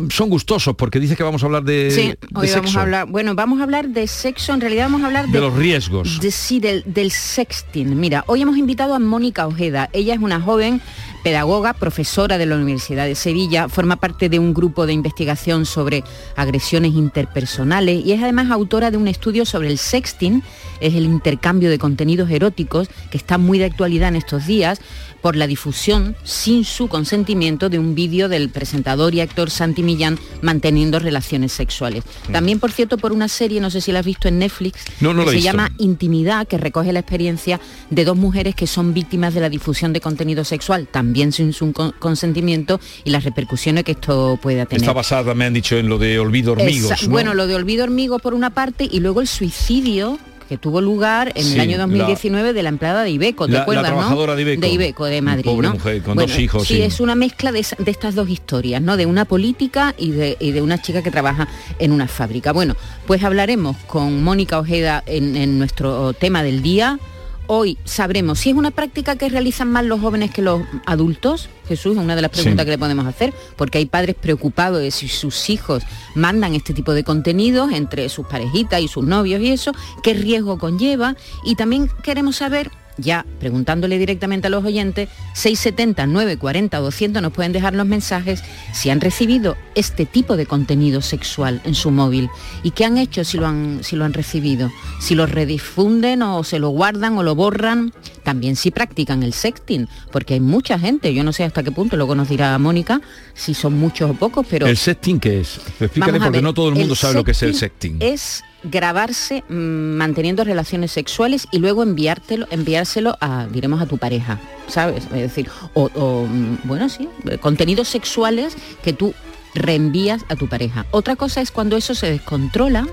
[0.09, 2.81] son gustosos, porque dice que vamos a hablar de, sí, de hoy vamos sexo, a
[2.83, 6.21] hablar, bueno, vamos a hablar de sexo, en realidad vamos a hablar de los riesgos.
[6.21, 7.99] De, sí, del, del sexting.
[7.99, 9.89] Mira, hoy hemos invitado a Mónica Ojeda.
[9.91, 10.81] Ella es una joven
[11.23, 16.03] pedagoga, profesora de la Universidad de Sevilla, forma parte de un grupo de investigación sobre
[16.35, 20.43] agresiones interpersonales y es además autora de un estudio sobre el sexting,
[20.81, 24.81] es el intercambio de contenidos eróticos que está muy de actualidad en estos días
[25.21, 30.17] por la difusión sin su consentimiento de un vídeo del presentador y actor Santi Millán
[30.41, 32.03] manteniendo relaciones sexuales.
[32.31, 35.13] También, por cierto, por una serie, no sé si la has visto en Netflix, No,
[35.13, 35.51] no que se visto.
[35.51, 37.59] llama Intimidad, que recoge la experiencia
[37.91, 41.71] de dos mujeres que son víctimas de la difusión de contenido sexual, también sin su
[41.71, 44.81] con- consentimiento y las repercusiones que esto pueda tener.
[44.81, 46.91] Está basada, me han dicho, en lo de Olvido Hormigos.
[46.91, 47.11] Esa- ¿no?
[47.11, 50.17] Bueno, lo de Olvido Hormigo por una parte y luego el suicidio
[50.51, 53.53] que tuvo lugar en Sí, el año la- 2019 de la empleada de Ibeco, ¿te
[53.53, 53.89] La- la acuerdas, no?
[53.95, 55.05] trabajadora de Ibeco.
[55.05, 55.75] de Madrid, Pobre ¿no?
[55.75, 56.81] mujer, con Bueno, dos hijos, Sí, sí.
[56.81, 58.97] es una mezcla de, de estas dos historias, ¿no?
[58.97, 61.47] De una política y de, y de una chica que trabaja
[61.79, 62.51] en una fábrica.
[62.51, 62.75] Bueno,
[63.07, 66.99] pues hablaremos con Mónica Ojeda en, en nuestro tema del día.
[67.47, 71.49] Hoy sabremos si es una práctica que realizan más los jóvenes que los adultos.
[71.67, 72.65] Jesús, es una de las preguntas Sí.
[72.65, 75.83] que le podemos hacer, porque hay padres preocupados de si sus hijos
[76.15, 79.71] mandan este tipo de contenidos entre sus parejitas y sus novios y eso,
[80.03, 81.15] qué riesgo conlleva.
[81.43, 87.51] Y también queremos saber, ya preguntándole directamente a los oyentes, 670 940 200 nos pueden
[87.51, 92.29] dejar los mensajes si han recibido este tipo de contenido sexual en su móvil.
[92.63, 96.43] Y qué han hecho si lo han, si lo han recibido, si lo redifunden o
[96.43, 97.93] se lo guardan o lo borran,
[98.23, 101.97] también si practican el sexting, porque hay mucha gente, yo no sé hasta qué punto,
[101.97, 103.01] luego nos dirá Mónica
[103.33, 104.67] si son muchos o pocos, pero...
[104.67, 105.59] ¿El sexting qué es?
[105.79, 107.97] Explícale porque ver, no todo el mundo sabe lo que es el sexting.
[107.99, 114.39] Es grabarse mm, manteniendo relaciones sexuales y luego enviártelo, enviárselo a, diremos, a tu pareja,
[114.67, 115.05] ¿sabes?
[115.05, 119.13] Es decir, o, o, mm, bueno, sí, eh, contenidos sexuales que tú
[119.53, 120.85] reenvías a tu pareja.
[120.91, 122.87] Otra cosa es cuando eso se descontrola,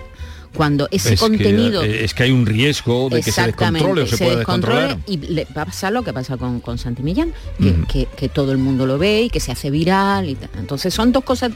[0.55, 1.83] cuando ese es, contenido...
[1.83, 4.99] que, es que hay un riesgo de que se descontrole o se, pueda descontrolar.
[5.07, 8.29] y le va a pasar lo que pasa con, con Santi Millán, que, que- que
[8.29, 10.51] todo el mundo lo ve y que se hace viral y tal.
[10.59, 11.53] Entonces son dos cosas,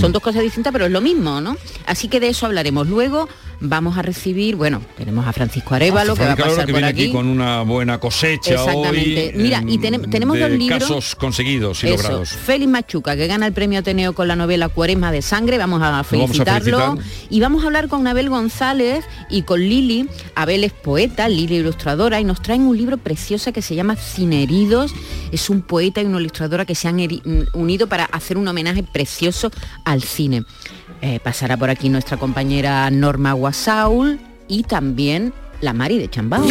[0.00, 1.56] son dos cosas distintas, pero es lo mismo, ¿no?
[1.86, 2.88] Así que de eso hablaremos.
[2.88, 3.28] Luego
[3.60, 6.86] vamos a recibir, bueno, tenemos a Francisco Arevalo, que va a pasar que por viene
[6.88, 7.10] aquí.
[7.12, 9.32] con una buena cosecha Exactamente.
[9.34, 10.78] hoy, Mira, y em, tenem- tenemos dos libros.
[10.80, 12.28] casos conseguidos y Eso, logrados.
[12.30, 15.90] Félix Machuca, que gana el premio Ateneo con la novela Cuaresma de Sangre, vamos a
[15.90, 16.96] vamos a felicitarlo.
[16.96, 17.26] felicitar.
[17.30, 20.08] y vamos a hablar con Abel González y con Lili.
[20.34, 24.92] Abel es poeta, Lili ilustradora, y nos traen un libro precioso que se llama Cineridos.
[25.32, 28.82] Es un poeta y una ilustradora que se han mm, unido para hacer un homenaje
[28.82, 29.50] precioso
[29.84, 30.44] al cine.
[31.00, 34.18] Eh, pasará por aquí nuestra compañera Norma Guasaul
[34.48, 36.44] y también la Mari de Chambao.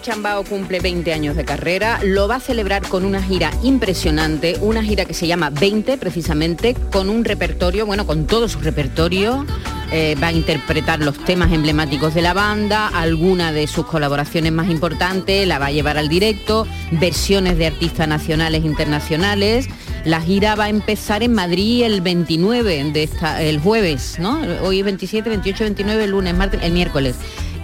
[0.00, 4.82] Chambao cumple 20 años de carrera, lo va a celebrar con una gira impresionante, una
[4.82, 9.46] gira que se llama 20 precisamente, con un repertorio, bueno, con todo su repertorio.
[9.92, 14.68] eh, va a interpretar los temas emblemáticos de la banda, alguna de sus colaboraciones más
[14.68, 19.68] importantes, la va a llevar al directo, versiones de artistas nacionales e internacionales.
[20.04, 24.40] La gira va a empezar en Madrid el 29 de esta, el jueves, ¿no?
[24.62, 27.14] Hoy es 27, 28, 29, el lunes, martes, el miércoles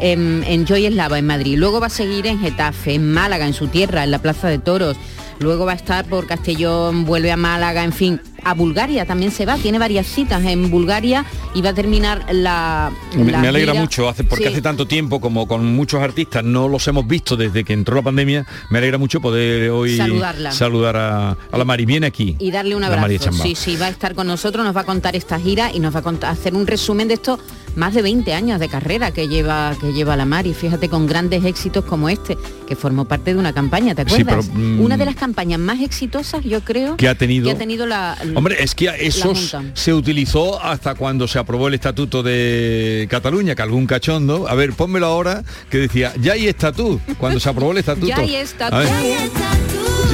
[0.01, 1.57] en, en Joy Eslava, en Madrid.
[1.59, 4.59] Luego va a seguir en Getafe, en Málaga, en su tierra, en la Plaza de
[4.59, 4.97] Toros.
[5.39, 8.21] Luego va a estar por Castellón, vuelve a Málaga, en fin.
[8.45, 11.25] A Bulgaria también se va, tiene varias citas en Bulgaria
[11.55, 12.91] y va a terminar la...
[13.17, 13.83] Me, la me alegra gira.
[13.83, 14.51] mucho, hace, porque Sí.
[14.51, 18.03] hace tanto tiempo como con muchos artistas no los hemos visto desde que entró la
[18.03, 20.53] pandemia, me alegra mucho poder hoy Saludarla.
[20.53, 21.87] saludar a, a la Mari.
[21.87, 22.37] Viene aquí.
[22.39, 23.33] y darle un abrazo.
[23.33, 25.95] Sí, sí, va a estar con nosotros, nos va a contar esta gira y nos
[25.95, 27.41] va a contar, hacer un resumen de estos
[27.81, 31.45] más de 20 años de carrera que lleva que lleva la Mari, fíjate con grandes
[31.47, 32.37] éxitos como este,
[32.69, 34.51] que formó parte de una campaña, ¿te Sí, acuerdas?
[34.53, 37.59] pero, mm, una de las campañas más exitosas, yo creo, Que ha tenido- que ha
[37.59, 39.33] tenido la Hombre, es que eso
[39.75, 44.75] se utilizó hasta cuando se aprobó el estatuto de Cataluña, que algún cachondo, a ver,
[44.75, 48.07] pónmelo ahora, que decía, ya hay estatut, cuando se aprobó el estatuto.
[48.09, 48.85] Ya hay estatut.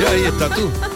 [0.01, 0.71] Ya hay estatut.
[0.93, 0.96] Y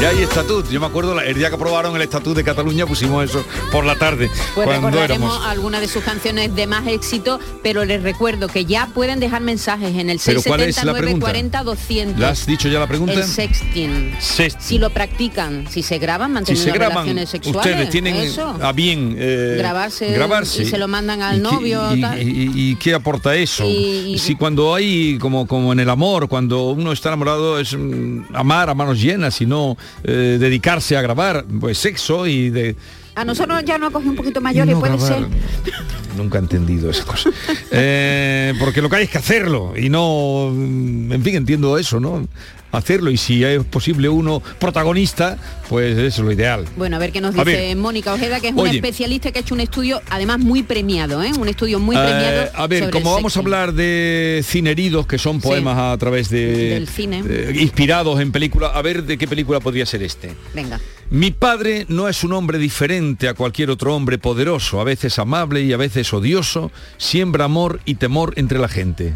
[0.00, 0.66] Ya hay estatut.
[0.70, 3.96] Yo me acuerdo el día que aprobaron el estatut de Cataluña pusimos eso por la
[3.96, 4.30] tarde.
[4.54, 5.46] Pues cuando recordaremos éramos.
[5.46, 9.94] algunas de sus canciones de más éxito, pero les recuerdo que ya pueden dejar mensajes
[9.96, 11.26] en el ¿Pero cuál es la 679 pregunta?
[11.26, 12.18] 40 200.
[12.18, 13.12] ¿La has dicho ya la pregunta?
[13.12, 14.14] El sexting.
[14.18, 14.62] Sexting.
[14.66, 18.56] Si lo practican, si se graban Si manteniendo se graban, relaciones sexuales, ustedes tienen eso.
[18.62, 22.22] a bien eh, Grabarse grabarse y se lo mandan al ¿Y qué- novio, y, tal.
[22.22, 23.64] y- y qué aporta eso?
[23.66, 28.70] Si cuando hay como como en el amor, cuando uno está enamorado es mm, amar
[28.70, 32.76] a manos llenas y no eh, dedicarse a grabar, pues sexo y de
[33.20, 35.26] A nosotros ya nos coge un poquito mayores, No puede ser.
[36.16, 37.30] Nunca he entendido esa cosa.
[37.70, 42.00] Eh, porque lo que hay es que hacerlo y no, mm, en fin, entiendo eso,
[42.00, 42.26] ¿no?
[42.72, 45.36] Hacerlo y si es posible uno protagonista,
[45.68, 46.64] pues eso es lo ideal.
[46.76, 47.76] Bueno, a ver qué nos dice ver.
[47.76, 48.76] Mónica Ojeda, que es una Oye.
[48.76, 51.32] especialista que ha hecho un estudio, además muy premiado, ¿eh?
[51.38, 52.50] un estudio muy Eh, premiado.
[52.54, 56.88] a ver, como vamos a hablar de cineridos, que son poemas a través de Del
[56.88, 57.22] cine.
[57.28, 60.32] eh, inspirados en películas, a ver de qué película podría ser este.
[60.54, 60.80] Venga.
[61.10, 65.60] Mi padre no es un hombre diferente a cualquier otro hombre poderoso, a veces amable
[65.62, 69.14] y a veces odioso, siembra amor y temor entre la gente.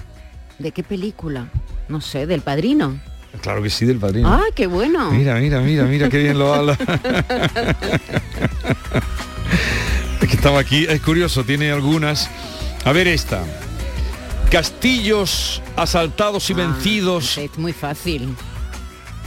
[0.58, 1.48] ¿De qué película?
[1.88, 2.98] No sé, del padrino.
[3.42, 4.28] Claro que sí, del padrino.
[4.28, 5.10] Ah, qué bueno.
[5.12, 6.76] Mira, mira, mira, mira qué bien lo habla.
[10.20, 12.28] es que estaba aquí, es curioso, tiene algunas.
[12.84, 13.44] A ver esta.
[14.50, 17.38] Castillos asaltados y Ah, vencidos.
[17.38, 18.34] Es muy fácil.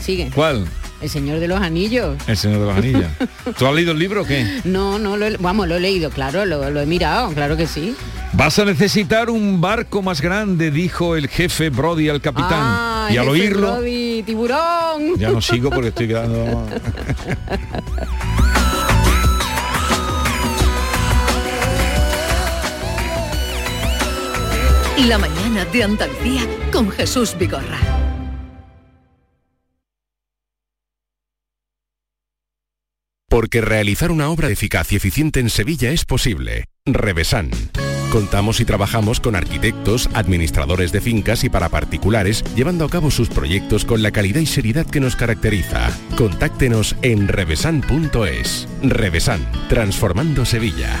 [0.00, 0.30] Sigue.
[0.34, 0.66] ¿Cuál?
[1.00, 2.16] El Señor de los Anillos.
[2.26, 3.10] El Señor de las Anillas.
[3.58, 4.60] ¿Tú has leído el libro o qué?
[4.64, 7.66] No, no, lo he- vamos, lo he leído, claro, lo, lo he mirado, claro que
[7.68, 7.94] sí.
[8.32, 12.50] Vas a necesitar un barco más grande, dijo el jefe Brody al capitán.
[12.60, 15.16] Ah, y al oírlo, Brody, tiburón.
[15.18, 16.66] ya no sigo porque estoy quedando...
[25.06, 26.42] La mañana de Andalucía
[26.72, 27.78] con Jesús Vigorra.
[33.38, 36.64] Porque realizar una obra eficaz y eficiente en Sevilla es posible.
[36.84, 37.52] Revesan.
[38.10, 43.28] Contamos y trabajamos con arquitectos, administradores de fincas y para particulares, llevando a cabo sus
[43.28, 45.88] proyectos con la calidad y seriedad que nos caracteriza.
[46.16, 48.66] Contáctenos en revesan.es.
[48.82, 51.00] Revesan, transformando Sevilla.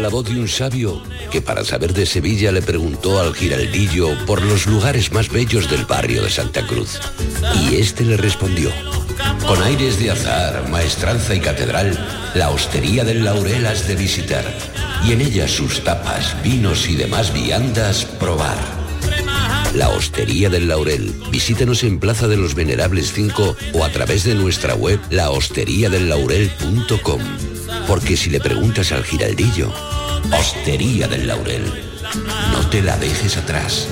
[0.00, 4.42] La voz de un sabio que para saber de Sevilla le preguntó al giraldillo por
[4.42, 7.00] los lugares más bellos del barrio de Santa Cruz.
[7.62, 8.70] Y este le respondió,
[9.46, 11.98] con aires de azar, maestranza y catedral,
[12.34, 14.44] la hostería del Laurel has de visitar,
[15.04, 18.85] y en ella sus tapas, vinos y demás viandas probar.
[19.74, 21.12] La Hostería del Laurel.
[21.30, 27.20] Visítanos en Plaza de los Venerables 5 o a través de nuestra web lahosteriadellaurel.com.
[27.86, 29.70] Porque si le preguntas al giraldillo,
[30.32, 31.64] Hostería del Laurel,
[32.52, 33.88] no te la dejes atrás.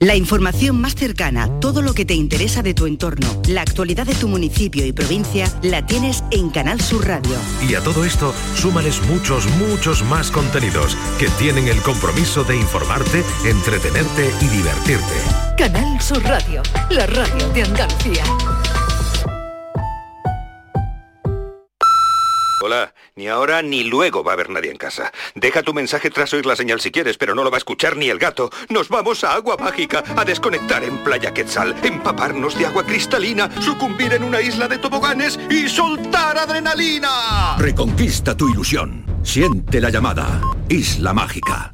[0.00, 4.14] La información más cercana, todo lo que te interesa de tu entorno, la actualidad de
[4.16, 7.36] tu municipio y provincia, la tienes en Canal Sur Radio.
[7.68, 13.22] Y a todo esto, súmales muchos, muchos más contenidos que tienen el compromiso de informarte,
[13.44, 15.14] entretenerte y divertirte.
[15.56, 18.24] Canal Sur Radio, la radio de Andalucía.
[22.64, 25.12] Hola, ni ahora ni luego va a haber nadie en casa.
[25.34, 27.94] Deja tu mensaje tras oír la señal si quieres, pero no lo va a escuchar
[27.94, 28.50] ni el gato.
[28.70, 34.14] Nos vamos a Agua Mágica a desconectar en Playa Quetzal, empaparnos de agua cristalina, sucumbir
[34.14, 37.58] en una isla de toboganes y soltar adrenalina.
[37.58, 39.04] Reconquista tu ilusión.
[39.22, 40.40] Siente la llamada.
[40.70, 41.73] Isla Mágica.